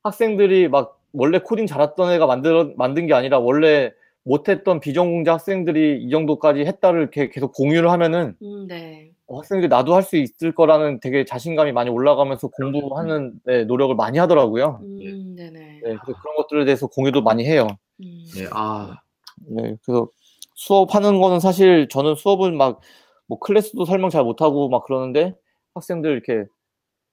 [0.03, 3.91] 학생들이 막 원래 코딩 잘했던 애가 만들 만든 게 아니라 원래
[4.23, 9.11] 못했던 비전공자 학생들이 이 정도까지 했다를 이렇게 계속 공유를 하면은 음, 네.
[9.25, 14.17] 어, 학생들이 나도 할 수 있을 거라는 되게 자신감이 많이 올라가면서 공부하는 네, 노력을 많이
[14.19, 14.81] 하더라고요.
[14.83, 15.49] 음, 네네.
[15.51, 15.59] 네.
[15.59, 17.67] 네, 그래서 그런 것들에 대해서 공유도 많이 해요.
[18.01, 18.25] 음.
[18.37, 18.99] 예, 아,
[19.47, 20.09] 네, 그래서
[20.55, 22.81] 수업하는 거는 사실 저는 수업은 막
[23.29, 25.35] 뭐 클래스도 설명 잘 못하고 막 그러는데
[25.75, 26.49] 학생들 이렇게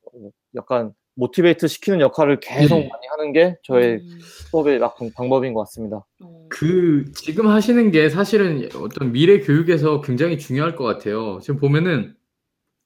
[0.07, 2.89] 어, 약간 모티베이트 시키는 역할을 계속 네.
[2.91, 4.19] 많이 하는 게 저의 음.
[4.51, 6.07] 수업의 막 방- 방법인 것 같습니다.
[6.23, 6.47] 어.
[6.49, 11.39] 그 지금 하시는 게 사실은 어떤 미래 교육에서 굉장히 중요할 것 같아요.
[11.41, 12.16] 지금 보면은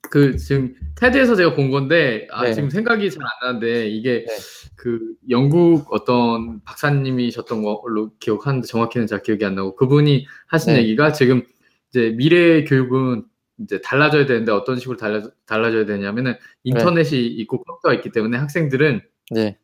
[0.03, 2.53] 그 지금 테드에서 제가 본 건데 아 네.
[2.53, 4.36] 지금 생각이 잘 안 나는데 이게 네.
[4.76, 10.80] 그 영국 어떤 박사님이셨던 걸로 기억하는데 정확히는 잘 기억이 안 나고 그분이 하신 네.
[10.80, 11.42] 얘기가 지금
[11.90, 13.24] 이제 미래 교육은
[13.59, 16.34] 이제 달라져야 되는데 어떤 식으로 달라 달라져야 되냐면은
[16.64, 19.59] 인터넷이 있고 컴퓨터가 있기 때문에 학생들은 네,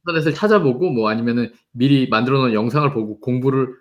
[0.00, 3.74] 인터넷을 찾아보고 뭐 아니면은 미리 만들어 놓은 영상을 보고 공부를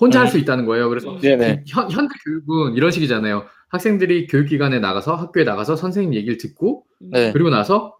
[0.00, 0.88] 혼자 할 수 있다는 거예요.
[0.88, 1.20] 그래서 음.
[1.20, 3.46] 네네, 현, 현대 교육은 이런 식이잖아요.
[3.68, 7.10] 학생들이 교육기관에 나가서 학교에 나가서 선생님 얘기를 듣고 음.
[7.12, 7.32] 네.
[7.32, 7.96] 그리고 나서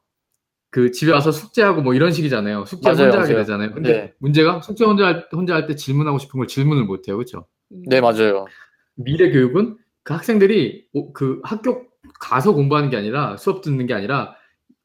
[0.71, 2.67] 그 집에 와서 숙제하고 뭐 이런 식이잖아요.
[2.67, 3.45] 숙제 맞아요, 혼자 하게 맞아요.
[3.45, 3.73] 되잖아요.
[3.73, 4.15] 근데 네.
[4.19, 7.17] 문제가 숙제 혼자 할, 혼자 할 때 질문하고 싶은 걸 질문을 못 해요.
[7.17, 7.47] 그렇죠?
[7.73, 7.83] 음.
[7.87, 8.47] 네 맞아요.
[8.95, 11.87] 미래 교육은 그 학생들이 오- 그 학교
[12.21, 14.35] 가서 공부하는 게 아니라 수업 듣는 게 아니라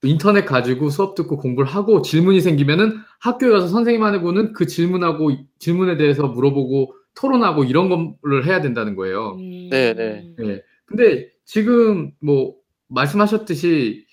[0.03, 6.25] 인터넷 가지고 수업 듣고 공부를 하고 질문이 생기면은 학교에 가서 선생님하고는 그 질문하고 질문에 대해서
[6.27, 7.89] 물어보고 토론하고 이런
[8.21, 9.35] 거를 해야 된다는 거예요.
[9.35, 9.69] 음.
[9.69, 10.33] 네, 네.
[10.37, 10.61] 네.
[10.85, 12.55] 근데 지금 뭐
[12.87, 14.05] 말씀하셨듯이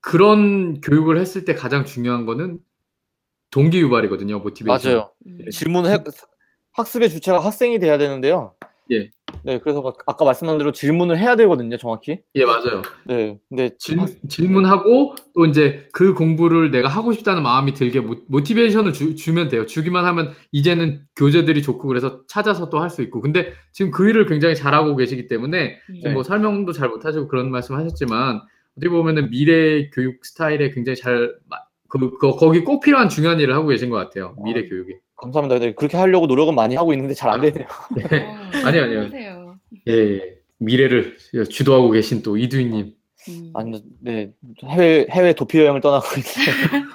[0.00, 2.58] 그런 교육을 했을 때 가장 중요한 거는
[3.50, 4.38] 동기 유발이거든요.
[4.40, 4.92] 모티베이션.
[4.92, 5.10] 맞아요.
[5.26, 5.38] 음.
[5.50, 5.98] 질문 해
[6.72, 8.54] 학습의 주체가 학생이 돼야 되는데요.
[8.92, 9.10] 예.
[9.42, 12.20] 네, 그래서 막 아까 말씀한 대로 질문을 해야 되거든요, 정확히.
[12.36, 12.82] 예, 맞아요.
[13.06, 18.92] 네, 근데 질, 질문하고 또 이제 그 공부를 내가 하고 싶다는 마음이 들게 모, 모티베이션을
[18.92, 19.66] 주, 면 돼요.
[19.66, 23.20] 주기만 하면 이제는 교재들이 좋고 그래서 찾아서 또 할 수 있고.
[23.20, 25.94] 근데 지금 그 일을 굉장히 잘하고 계시기 때문에 음.
[25.96, 28.40] 지금 뭐 설명도 잘 못하시고 그런 말씀 하셨지만
[28.76, 31.58] 어떻게 보면은 미래 교육 스타일에 굉장히 잘 마-
[31.88, 34.34] 그, 그 거기 꼭 필요한 중요한 일을 하고 계신 것 같아요.
[34.44, 34.68] 미래 아.
[34.68, 34.98] 교육에.
[35.16, 35.58] 감사합니다.
[35.58, 37.66] 네, 그렇게 하려고 노력은 많이 하고 있는데 잘 안 되네요.
[37.96, 38.04] 네.
[38.24, 39.00] 어, 아니요, 아니요.
[39.04, 39.56] 하세요.
[39.88, 40.36] 예, 예.
[40.58, 41.16] 미래를
[41.50, 42.94] 주도하고 계신 또 이두희님.
[43.28, 43.50] 음.
[43.54, 44.32] 아니, 네,
[44.64, 46.46] 해외 해외 도피 여행을 떠나고 있어요.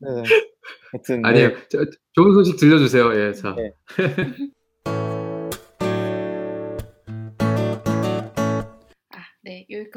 [0.00, 0.08] 네,
[0.92, 1.28] 하여튼 네.
[1.28, 1.50] 아니에요.
[1.68, 1.84] 저-
[2.14, 3.20] 좋은 소식 들려주세요.
[3.28, 3.54] 예, 자.
[3.56, 3.72] 네.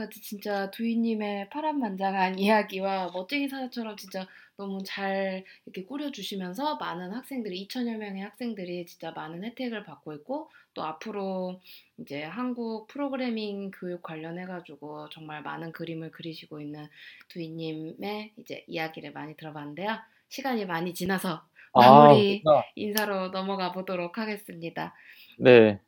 [0.02, 0.12] 네.
[0.12, 4.28] 여기까지 진짜 두희님의 파란만장한 이야기와 멋쟁이 사자처럼 진짜
[4.58, 10.84] 너무 잘 이렇게 꾸려주시면서 많은 학생들이, 2천여 명의 학생들이 진짜 많은 혜택을 받고 있고, 또
[10.84, 11.60] 앞으로
[11.97, 16.88] 이제 한국 프로그래밍 교육 관련해가지고 정말 많은 그림을 그리시고 있는
[17.30, 19.97] 두희님의 이제 이야기를 많이 들어봤는데요.
[20.30, 21.43] 시간이 많이 지나서
[21.74, 22.64] 마무리 아.
[22.76, 24.93] 인사로 넘어가 보도록 하겠습니다.
[25.39, 25.80] 네,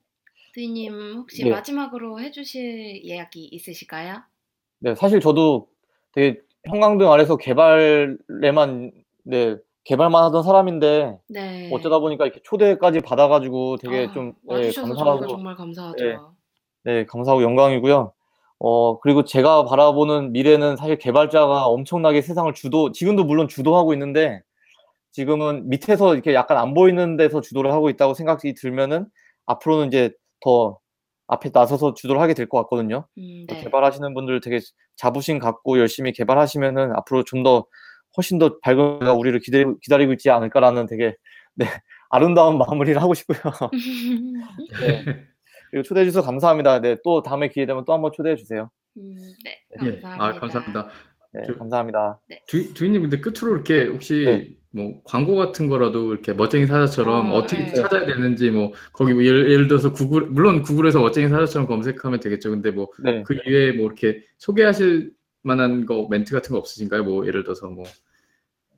[0.53, 1.49] 두희님 혹시 네.
[1.49, 4.21] 마지막으로 해주실 이야기 있으실까요?
[4.79, 5.67] 네, 사실 저도
[6.13, 8.91] 되게 형광등 아래서 개발에만
[9.23, 11.69] 네 개발만 하던 사람인데 네.
[11.73, 16.05] 어쩌다 보니까 이렇게 초대까지 받아가지고 되게 아, 좀 네, 감사하고 정말 감사하죠.
[16.05, 16.17] 네.
[16.85, 18.13] 네, 감사하고 영광이고요.
[18.59, 24.41] 어, 그리고 제가 바라보는 미래는 사실 개발자가 엄청나게 세상을 주도, 지금도 물론 주도하고 있는데,
[25.11, 29.05] 지금은 밑에서 이렇게 약간 안 보이는 데서 주도를 하고 있다고 생각이 들면은,
[29.45, 30.11] 앞으로는 이제
[30.43, 30.79] 더
[31.27, 33.07] 앞에 나서서 주도를 하게 될 것 같거든요.
[33.17, 33.61] 음, 네.
[33.61, 34.59] 개발하시는 분들 되게
[34.97, 37.65] 자부심 갖고 열심히 개발하시면은 앞으로 좀 더
[38.17, 41.15] 훨씬 더 밝은 미래가 우리를 기다리고, 기다리고 있지 않을까라는 되게,
[41.55, 41.65] 네,
[42.11, 43.39] 아름다운 마무리를 하고 싶고요.
[44.81, 45.03] 네.
[45.71, 46.79] 그리고 초대해 주셔서 감사합니다.
[46.81, 48.69] 네, 또 다음에 기회 되면 또 한번 초대해 주세요.
[48.97, 49.59] 음, 네.
[49.83, 50.01] 예.
[50.01, 50.23] 감사합니다.
[50.23, 50.89] 아, 감사합니다.
[51.33, 52.19] 네, 저- 감사합니다.
[52.45, 54.49] 주, 주인님 근데 끝으로 이렇게 혹시 네.
[54.75, 57.73] 뭐 광고 같은 거라도 이렇게 멋쟁이 사자처럼 어, 어, 떻게 네.
[57.73, 62.49] 찾아야 되는지 뭐 거기 뭐 예를, 예를 들어서 구글 물론 구글에서 멋쟁이 사자처럼 검색하면 되겠죠.
[62.49, 63.23] 근데 뭐그 네.
[63.45, 65.11] 이외에 뭐 이렇게 소개하실
[65.43, 67.03] 만한 거 멘트 같은 거 없으신가요?
[67.03, 67.83] 뭐 예를 들어서 뭐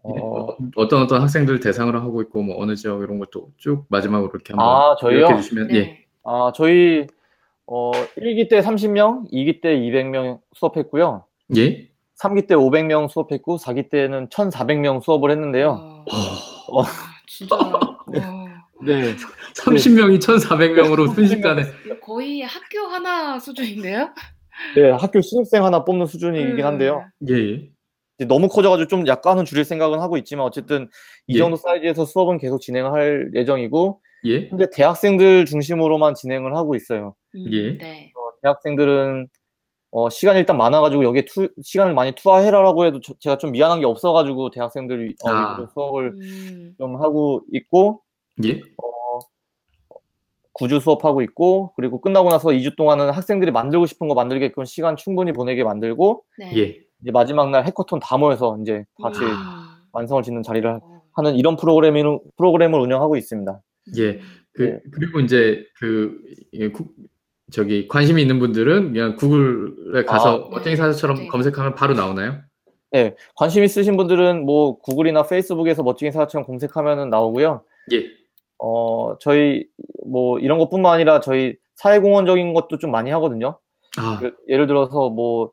[0.03, 4.51] 어, 어떤 어떤 학생들 대상으로 하고 있고 뭐 어느 지역 이런 것도 쭉 마지막으로 이렇게
[4.53, 5.27] 한번 아, 저희요?
[5.37, 5.75] 주시면 네.
[5.75, 6.05] 예.
[6.23, 7.07] 아, 저희
[7.67, 11.23] 어, 1기 때 30명, 2기 때 200명 수업했고요.
[11.55, 11.89] 예?
[12.21, 16.05] 3기 때 500명 수업했고 4기 때는 1,400명 수업을 했는데요.
[16.69, 16.85] 와, 어.
[17.27, 17.97] 진짜 와,
[18.83, 19.15] 네.
[19.55, 21.63] 30명이 1,400명으로 순식간에
[22.01, 24.09] 거의 학교 하나 수준인데요?
[24.75, 27.05] 네, 학교 신입생 하나 뽑는 수준이긴 한데요.
[27.19, 27.33] 네.
[27.33, 27.39] 예.
[27.39, 27.69] 예.
[28.17, 30.87] 이제 너무 커져가지고 좀 약간은 줄일 생각은 하고 있지만 어쨌든
[31.27, 31.37] 이 예.
[31.39, 34.47] 정도 사이즈에서 수업은 계속 진행할 예정이고 예.
[34.47, 37.15] 현재 대학생들 중심으로만 진행을 하고 있어요.
[37.35, 37.77] 음, 예.
[37.77, 38.11] 네.
[38.15, 39.27] 어, 대학생들은
[39.97, 43.85] 어, 시간이 일단 많아가지고 여기에 투, 시간을 많이 투하해라라고 해도 저- 제가 좀 미안한 게
[43.85, 45.51] 없어가지고 대학생들이 어, 아.
[45.53, 48.01] 위주로 수업을 음, 좀 하고 있고
[48.43, 48.59] 예.
[48.77, 49.19] 어,
[50.51, 55.31] 구주 수업하고 있고 그리고 끝나고 나서 2주 동안은 학생들이 만들고 싶은 거 만들게끔 시간 충분히
[55.31, 56.51] 보내게 만들고 네.
[56.57, 56.63] 예.
[57.01, 59.77] 이제 마지막 날 해커톤 다 모여서 이제 같이 와.
[59.93, 61.01] 완성을 짓는 자리를 어.
[61.13, 63.61] 하는 이런 프로그램을 프로그램을 운영하고 있습니다.
[63.97, 64.19] 예.
[64.51, 64.79] 그, 네.
[64.91, 66.19] 그리고 이제 그
[66.51, 66.89] 예, 구-
[67.51, 70.81] 저기 관심이 있는 분들은 그냥 구글에 가서 아, 멋쟁이 네.
[70.81, 72.41] 사자처럼 멋쟁이 검색하면 바로 나오나요?
[72.91, 77.63] 네, 관심 있으신 분들은 뭐 구글이나 페이스북에서 멋쟁이 사자처럼 검색하면 나오고요.
[77.93, 78.05] 예.
[78.57, 79.65] 어, 저희
[80.05, 83.59] 뭐 이런 것뿐만 아니라 저희 사회공헌적인 것도 좀 많이 하거든요.
[83.97, 85.51] 아, 그 예를 들어서 뭐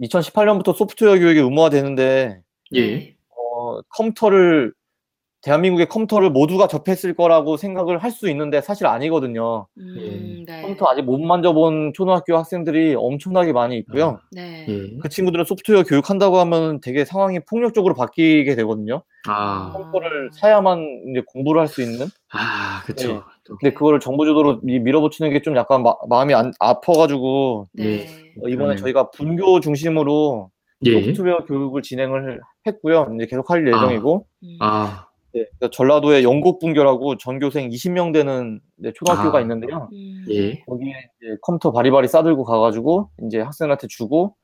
[0.00, 2.40] 2018년부터 소프트웨어 교육이 의무화되는데
[2.72, 2.80] 예.
[2.80, 3.16] 네.
[3.36, 4.72] 어, 컴퓨터를
[5.42, 9.66] 대한민국의 컴퓨터를 모두가 접했을 거라고 생각을 할 수 있는데 사실 아니거든요.
[9.78, 10.62] 음, 네.
[10.62, 14.18] 컴퓨터 아직 못 만져본 초등학교 학생들이 엄청나게 많이 있고요.
[14.32, 14.66] 네.
[14.68, 14.98] 예.
[15.00, 19.02] 그 친구들은 소프트웨어 교육한다고 하면 되게 상황이 폭력적으로 바뀌게 되거든요.
[19.28, 20.78] 아, 컴퓨터를 사야만
[21.10, 22.06] 이제 공부를 할 수 있는.
[22.32, 23.08] 아, 그쵸.
[23.14, 23.20] 네.
[23.44, 28.06] 또, 근데 그거를 정부 주도로 미- 밀어붙이는 게 좀 약간 마, 마음이 안, 아파가지고 네.
[28.42, 28.76] 어, 이번에 그러네요.
[28.76, 30.50] 저희가 분교 중심으로
[30.86, 31.00] 예.
[31.00, 33.12] 소프트웨어 교육을 진행을 했고요.
[33.14, 34.26] 이제 계속 할 예정이고.
[34.42, 34.56] 음.
[34.60, 39.40] 아, 네, 그러니까 전라도에 영곡분교라고 전교생 20명 되는 이제 초등학교가 아.
[39.42, 39.88] 있는데요.
[39.92, 40.40] 음, 예.
[40.54, 40.64] 네.
[40.66, 44.34] 거기에 이제 컴퓨터 바리바리 싸들고 가가지고 이제 학생들한테 주고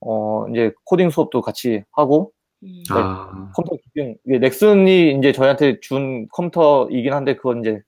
[0.00, 2.32] 어 이제 코딩 수업도 같이 하고
[2.64, 2.82] 음.
[2.90, 7.80] 아, 컴퓨터 기능 이게 넥슨이 이제 저희한테 준 컴퓨터이긴 한데 그건 이제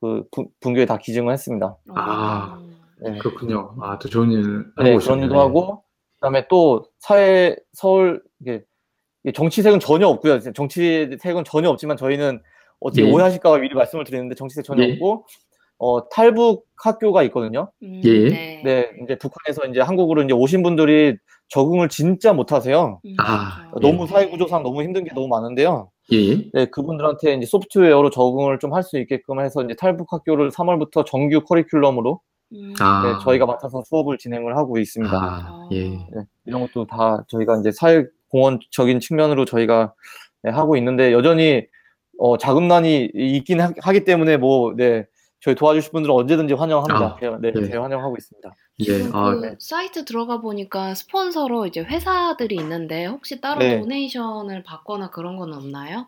[0.00, 1.76] 그 분- 분교에 다 기증을 했습니다.
[1.94, 2.58] 아.
[2.58, 2.72] 어.
[3.00, 3.18] 네.
[3.18, 3.74] 그렇군요.
[3.80, 4.42] 아, 또 좋은 일
[4.76, 5.28] 하고 네, 오셨네요.
[5.28, 5.82] 그런 일도 하고
[6.14, 8.64] 그다음에 또 사회 서울 이게 이게
[9.32, 10.40] 정치색은 전혀 없고요.
[10.52, 12.40] 정치색은 전혀 없지만 저희는
[12.80, 13.10] 어떻게 예.
[13.10, 14.92] 오해하실까봐 미리 말씀을 드리는데 정치색 전혀 예.
[14.94, 15.26] 없고
[15.78, 17.70] 어 탈북 학교가 있거든요.
[17.82, 18.28] 음, 예.
[18.28, 18.62] 네.
[18.64, 21.16] 네, 이제 북한에서 이제 한국으로 이제 오신 분들이
[21.48, 23.00] 적응을 진짜 못하세요.
[23.04, 23.88] 음, 아, 그렇죠.
[23.88, 24.06] 너무 예.
[24.06, 25.90] 사회 구조상 너무 힘든 게 너무 많은데요.
[26.12, 26.50] 예.
[26.52, 31.40] 네, 그분들한테 이제 소프트웨어로 적응을 좀 할 수 있게끔 해서 이제 탈북 학교를 3월부터 정규
[31.44, 32.18] 커리큘럼으로
[32.54, 32.74] 음.
[32.80, 33.02] 아.
[33.18, 35.14] 네, 저희가 맡아서 수업을 진행을 하고 있습니다.
[35.16, 35.88] 아, 예.
[35.90, 36.06] 네,
[36.46, 39.92] 이런 것도 다 저희가 이제 사회 공헌적인 측면으로 저희가
[40.42, 41.66] 네, 하고 있는데 여전히
[42.18, 45.06] 어, 자금난이 있긴 하, 기 때문에 뭐 네,
[45.40, 47.06] 저희 도와주실 분들은 언제든지 환영합니다.
[47.06, 47.68] 아, 대- 네, 예.
[47.68, 48.54] 대환영하고 있습니다.
[48.80, 48.84] 예.
[48.84, 49.54] 지금 아, 그 네.
[49.58, 53.78] 사이트 들어가 보니까 스폰서로 이제 회사들이 있는데 혹시 따로 네.
[53.80, 56.06] 도네이션을 받거나 그런 건 없나요?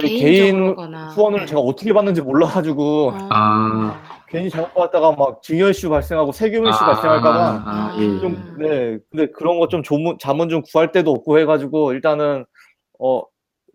[0.00, 0.74] 저희 개인.
[1.14, 1.46] 후원을 네.
[1.46, 4.00] 제가 어떻게 받는지 몰라가지고 아.
[4.32, 8.18] 괜히 잘못 받았다가 막 증여 이슈 발생하고 세금 이슈 아, 발생할까봐 아, 예.
[8.18, 8.98] 좀, 네.
[9.10, 12.44] 근데 그런 거 좀 조문, 자문 좀 구할 데도 없고 해가지고 일단은,
[12.98, 13.22] 어,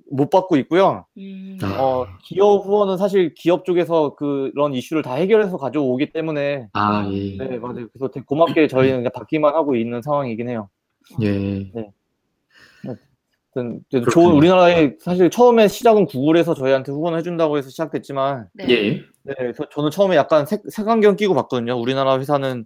[0.10, 1.06] 못 받고 있고요.
[1.18, 1.76] 음, 아.
[1.82, 7.38] 어, 기업 후원은 사실 기업 쪽에서 그런 이슈를 다 해결해서 가져오기 때문에, 아, 예.
[7.38, 7.88] 네, 맞아요.
[7.90, 10.70] 그래서 되게 고맙게 저희는 그냥 받기만 하고 있는 상황이긴 해요.
[11.22, 11.70] 예.
[13.54, 13.82] 그렇군요.
[14.12, 18.70] 좋은, 우리나라에 사실 처음에 시작은 구글에서 저희한테 후원을 해준다고 해서 시작됐지만, 네.
[18.70, 19.04] 예.
[19.28, 21.76] 네, 그래서 저는 처음에 약간 색, 색안경 끼고 봤거든요.
[21.76, 22.66] 우리나라 회사는,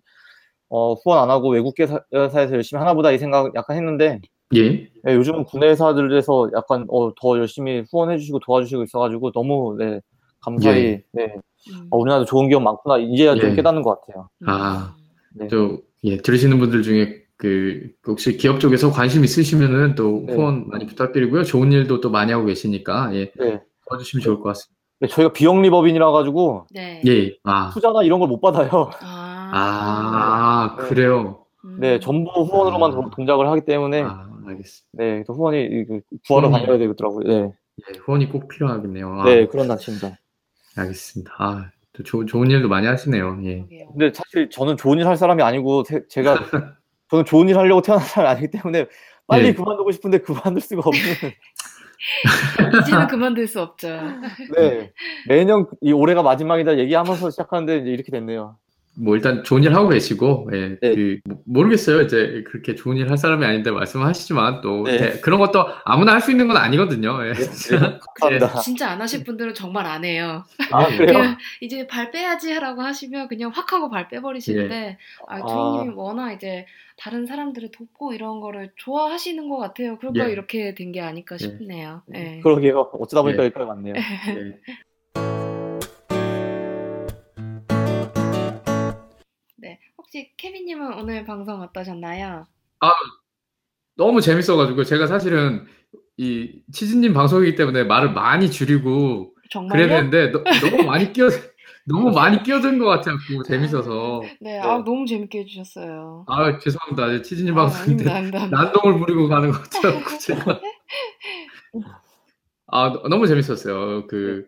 [0.69, 4.21] 어, 후원 안 하고 외국 회사에서 열심히 하나보다 이 생각 약간 했는데,
[4.53, 4.89] 예.
[5.03, 10.01] 네, 요즘은 국내 회사들에서 약간 어, 더 열심히 후원해주시고 도와주시고 있어가지고 너무 네,
[10.39, 11.03] 감사히 예.
[11.13, 11.35] 네,
[11.73, 13.55] 음, 어, 우리나라도 좋은 기업 많구나 이제야 좀 예.
[13.55, 14.29] 깨닫는 것 같아요.
[14.45, 14.95] 아.
[15.33, 15.47] 네.
[15.47, 20.33] 또, 예, 들으시는 분들 중에 그, 혹시 기업 쪽에서 관심 있으시면은 또 네.
[20.33, 21.43] 후원 많이 부탁드리고요.
[21.43, 23.61] 좋은 일도 또 많이 하고 계시니까, 예, 네.
[23.87, 24.80] 도와주시면 좋을 것 같습니다.
[25.01, 27.01] 네, 저희가 비영리법인이라 가지고 네.
[27.07, 27.35] 예.
[27.43, 27.71] 아.
[27.73, 28.91] 투자나 이런 걸 못 받아요.
[29.01, 30.87] 아, 아, 네.
[30.87, 31.43] 그래요.
[31.65, 31.77] 음.
[31.79, 32.93] 네, 전부 후원으로만 아.
[32.93, 34.87] 동- 동작을 하기 때문에 아, 알겠습니다.
[34.93, 36.65] 네, 그래서 후원이 이거 구하러 후원이.
[36.65, 37.27] 다녀야 되더라고요.
[37.27, 37.51] 네,
[37.89, 39.21] 예, 후원이 꼭 필요하겠네요.
[39.21, 40.17] 아, 네 그런 단체입니다.
[40.77, 41.31] 알겠습니다.
[41.39, 43.39] 아, 또 조, 좋은 일도 많이 하시네요.
[43.43, 43.65] 예.
[43.91, 46.37] 근데 사실 저는 좋은 일 할 사람이 아니고 제, 제가
[47.09, 48.85] 저는 좋은 일 하려고 태어난 사람이 아니기 때문에
[49.27, 49.53] 빨리 네.
[49.53, 51.01] 그만두고 싶은데 그만둘 수가 없는
[52.81, 53.87] 이제는 그만둘 수 없죠.
[54.55, 54.91] 네.
[55.27, 58.57] 매년 이 올해가 마지막이다 얘기하면서 시작하는데 이제 이렇게 됐네요.
[58.99, 60.95] 뭐 일단 좋은 일 하고 계시고, 예, 네.
[60.95, 62.01] 그, 뭐, 모르겠어요.
[62.01, 64.97] 이제 그렇게 좋은 일 할 사람이 아닌데 말씀하시지만 또 네.
[64.97, 67.17] 대- 그런 것도 아무나 할 수 있는 건 아니거든요.
[67.25, 67.31] 예.
[68.19, 68.59] 감사합니다.
[68.61, 70.43] 진짜 안 하실 분들은 정말 안 해요.
[70.71, 71.37] 아, 그래요?
[71.61, 75.45] 이제 발 빼야지 하라고 하시면 그냥 확 하고 발 빼버리시는데 아, 아.
[75.45, 76.65] 두희님이 워낙 이제
[76.97, 79.97] 다른 사람들을 돕고 이런 거를 좋아하시는 것 같아요.
[79.97, 80.31] 그러니까 예.
[80.33, 82.03] 이렇게 된 게 아닐까 싶네요.
[82.13, 82.41] 예.
[82.43, 82.91] 그러게요.
[82.99, 83.45] 어쩌다 보니까 예.
[83.45, 83.93] 여기까지 왔네요.
[90.13, 92.45] 혹시 케빈님은 오늘 방송 어떠셨나요?
[93.95, 95.65] 너무 재밌어가지고 제가 사실은
[96.17, 99.71] 이 치즈님 방송이기 때문에 말을 많이 줄이고 정말요?
[99.71, 100.43] 그래야 되는데 너,
[100.75, 101.29] 무 많이 끼어
[101.87, 104.21] 너무 많이 끼어든 것 같아갖고 재밌어서.
[104.41, 106.25] 네, 아 너무 재밌게 해주셨어요.
[106.27, 107.21] 아 죄송합니다.
[107.21, 108.63] 치즈님 아, 방송인데 아닙니다, 아닙니다, 아닙니다.
[108.63, 110.61] 난동을 부리고 가는 것 같아갖고 제가.
[112.67, 114.07] 아 너- 너무 재밌었어요.
[114.07, 114.45] 그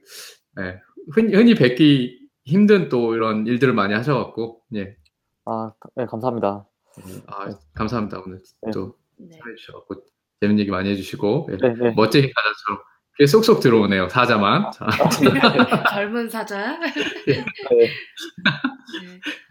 [0.59, 0.82] 예,
[1.14, 4.97] 흔히, 흔히 뵙기 힘든 또 이런 일들을 많이 하셔갖고 예
[5.46, 6.66] 아, 네, 감사합니다.
[7.28, 8.72] 아 감사합니다 오늘 네.
[8.72, 9.36] 또 네.
[9.38, 9.86] 참여해주셔서
[10.41, 11.58] 재밌는 얘기 많이 해주시고 예.
[11.58, 11.91] 네, 네.
[11.96, 12.84] 멋쟁이 사자처럼
[13.18, 14.10] 귀에 쏙쏙 들어오네요.
[14.10, 14.72] 사자만.
[14.72, 14.88] 자,
[15.94, 16.80] 젊은 사자.
[17.30, 17.34] 예.
[17.34, 17.44] 네.
[17.76, 17.89] 네.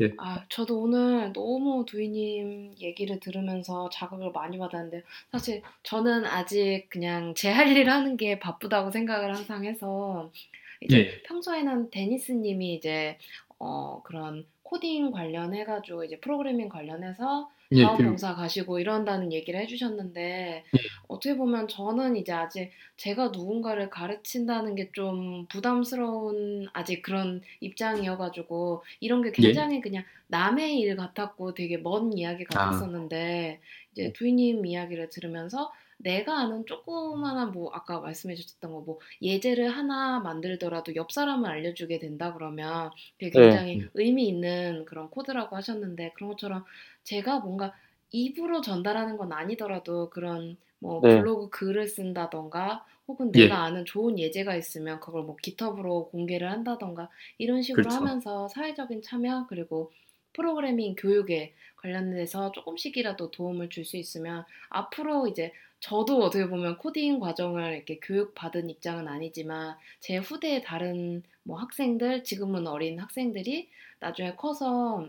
[0.01, 0.13] 예.
[0.19, 7.53] 아, 저도 오늘 너무 두이님 얘기를 들으면서 자극을 많이 받았는데, 사실 저는 아직 그냥 제
[7.53, 10.33] 할일 하는 게 바쁘다고 생각을 항상 해서,
[10.81, 11.23] 이제 예.
[11.23, 13.17] 평소에는 데니스님이 이제,
[13.61, 20.79] 어, 그런 코딩 관련해가지고 이제 프로그래밍 관련해서 예, 그, 자원봉사 가시고 이런다는 얘기를 해주셨는데 예.
[21.09, 29.23] 어떻게 보면 저는 이제 아직 제가 누군가를 가르친다는 게 좀 부담스러운 아직 그런 입장이어가지고 이런
[29.23, 29.33] 게 예.
[29.33, 32.59] 굉장히 그냥 남의 일 같았고 되게 먼 이야기 아.
[32.59, 33.61] 같았었는데
[33.93, 40.19] 이제 두이님 이야기를 들으면서 내가 아는 조그마한 뭐 아까 말씀해 주셨던 거 뭐 예제를 하나
[40.21, 43.41] 만들더라도 옆 사람을 알려주게 된다 그러면 그게 네.
[43.41, 46.65] 굉장히 의미 있는 그런 코드라고 하셨는데 그런 것처럼
[47.05, 47.73] 제가 뭔가
[48.11, 51.09] 입으로 전달하는 건 아니더라도 그런 뭐 네.
[51.09, 53.49] 블로그 글을 쓴다던가 혹은 예.
[53.49, 57.93] 내가 아는 좋은 예제가 있으면 그걸 뭐 기톱으로 공개를 한다던가 이런 식으로 그렇죠.
[57.93, 59.93] 하면서 사회적인 참여 그리고
[60.35, 65.53] 프로그래밍 교육에 관련돼서 조금씩이라도 도움을 줄 수 있으면 앞으로 이제
[65.83, 72.23] 저도 어떻게 보면 코딩 과정을 이렇게 교육 받은 입장은 아니지만 제 후대의 다른 뭐 학생들
[72.23, 73.69] 지금은 어린 학생들이
[73.99, 75.09] 나중에 커서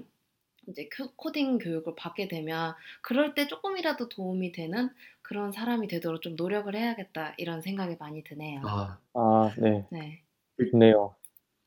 [0.67, 4.89] 이제 교- 코딩 교육을 받게 되면 그럴 때 조금이라도 도움이 되는
[5.21, 8.61] 그런 사람이 되도록 좀 노력을 해야겠다 이런 생각이 많이 드네요.
[8.65, 9.85] 아, 아, 네.
[9.91, 10.21] 네.
[10.71, 11.13] 좋네요.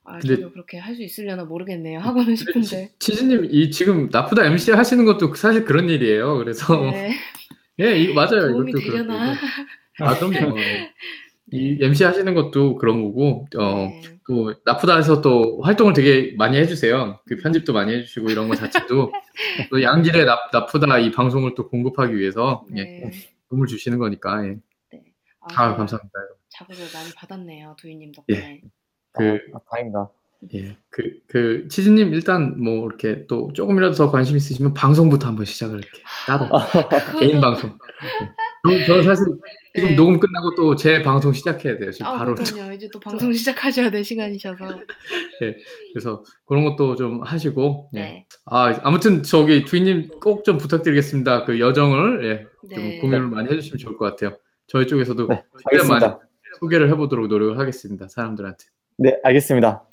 [0.05, 2.01] 아, 근데- 저도 그렇게 할 수 있으려나 모르겠네요.
[2.01, 2.91] 하고는 싶은데.
[2.99, 6.39] 치즈님 이 지금 나쁘다 MC 하시는 것도 사실 그런 일이에요.
[6.39, 7.13] 그래서 네.
[7.81, 8.53] 예, 이, 맞아요.
[8.53, 9.35] 도움이 되려나?
[10.01, 10.59] 아, 그럼요.
[10.59, 10.93] 예.
[11.53, 14.03] 이 MC 하시는 것도 그런 거고, 어, 네.
[14.27, 17.21] 또 나쁘다 해서 또 활동을 되게 많이 해주세요.
[17.27, 19.13] 그 편집도 많이 해주시고 이런 거 자체도
[19.71, 23.11] 또 양질의 나, 나쁘다 이 방송을 또 공급하기 위해서 예, 네.
[23.49, 24.45] 도움을 주시는 거니까.
[24.45, 24.57] 예.
[24.93, 25.03] 네.
[25.41, 26.19] 아, 제가 감사합니다.
[26.49, 27.77] 자극을 많이 받았네요.
[27.79, 28.63] 두이님 덕분에.
[29.13, 30.09] 그, 아, 다행이다.
[30.55, 35.79] 예, 그, 그, 치즈님 일단 뭐 이렇게 또 조금이라도 더 관심 있으시면 방송부터 한번 시작을
[35.79, 36.47] 이렇게 따로
[37.19, 37.71] 개인 방송.
[38.71, 38.85] 예.
[38.87, 39.25] 저, 저 사실
[39.75, 39.95] 지금 네.
[39.97, 41.91] 녹음 끝나고 또 제 방송 시작해야 돼요.
[41.91, 42.35] 지금 아, 바로.
[42.35, 42.73] 그러니까요.
[42.75, 44.81] 이제 또 방송 시작하셔야 될 시간이셔서.
[45.93, 47.91] 그래서 그런 것도 좀 하시고.
[47.95, 48.01] 예.
[48.01, 48.27] 네.
[48.47, 51.45] 아, 아무튼 저기 주인님 꼭 좀 부탁드리겠습니다.
[51.45, 52.99] 그 여정을 예, 좀 네.
[53.01, 54.39] 공유를 많이 해주시면 좋을 것 같아요.
[54.69, 56.21] 저희 쪽에서도 네, 알겠습니다.
[56.61, 58.09] 소개를 해보도록 노력을 하겠습니다.
[58.09, 58.65] 사람들한테.
[58.99, 59.85] 네, 알겠습니다.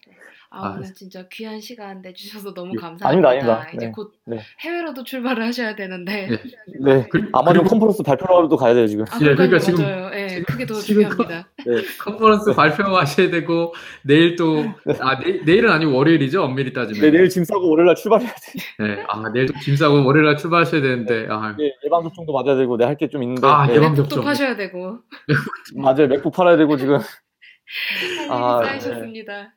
[0.55, 2.79] 아, 아, 오늘 진짜 귀한 시간 내주셔서 너무 예.
[2.79, 3.07] 감사합니다.
[3.07, 3.71] 아닙니다, 아닙니다.
[3.75, 3.91] 이제 네.
[3.91, 4.39] 곧 네.
[4.59, 6.27] 해외로도 출발을 하셔야 되는데.
[6.29, 6.37] 네.
[6.79, 7.07] 네.
[7.09, 9.03] 그- 아마존 그리고- 컨퍼런스 발표하러도 가야 돼요, 지금.
[9.09, 10.11] 아, 예, 그러니까 지금- 맞아요.
[10.13, 11.47] 예, 그게 더 지금 중요합니다.
[11.65, 11.65] 네.
[11.99, 13.73] 컨퍼런스 발표하셔야 되고
[14.03, 17.01] 내일 또아 내 일, 은 아니고 월요일이죠 엄밀히 따지면.
[17.01, 18.83] 네, 내일 짐 싸고 월요일날 출발해야 돼.
[18.83, 22.85] 네, 아 내일 또짐 싸고 월요일날 출발하셔야 되는데 아, 네, 예방 접종도 맞아야 되고, 내
[22.85, 23.47] 할 게 좀 있는데.
[23.47, 23.75] 아, 네.
[23.75, 24.27] 예방- 접종.
[24.27, 24.99] 하셔야 되고.
[25.75, 26.97] 맞아요, 맥북 팔아야 되고, 지금.
[28.29, 28.67] 아, 네.
[28.67, 29.53] 쌓이셨습니다.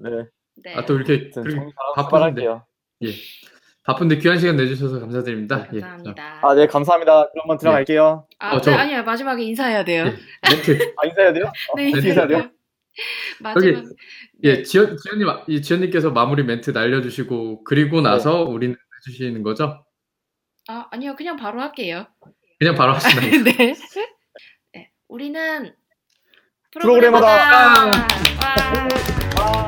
[0.00, 0.10] 네.
[0.64, 0.74] 네.
[0.74, 2.66] 아 또 이렇게 바쁘신데 출발할게요.
[3.84, 5.66] 바쁜데 귀한 시간 내주셔서 감사드립니다.
[5.72, 5.80] 예.
[5.80, 6.40] 감사합니다.
[6.46, 7.30] 아, 네, 감사합니다.
[7.30, 8.26] 그럼 한번 들어갈게요.
[8.38, 10.04] 아, 어, 저- 네, 아니야 마지막에 인사해야 돼요.
[10.06, 10.16] 예.
[10.54, 10.94] 멘트.
[10.98, 11.44] 아, 인사해야 돼요?
[11.46, 12.50] 어, 네, 인사해야 돼요?
[13.40, 13.84] 마지막.
[14.44, 18.76] 예, 지연 지연님 이 지연님께서 마무리 멘트 날려주시고 그리고 나서 우리는
[19.08, 19.82] 해주시는 거죠?
[20.68, 22.06] 아, 아니요, 그냥 바로 할게요.
[22.58, 23.30] 그냥 바로 하시나요?
[23.44, 23.74] 네.
[24.74, 24.90] 네.
[25.08, 25.74] 우리는
[26.72, 27.90] 프로그래머다.
[27.90, 28.06] 프로그래머다.
[29.42, 29.59] 와.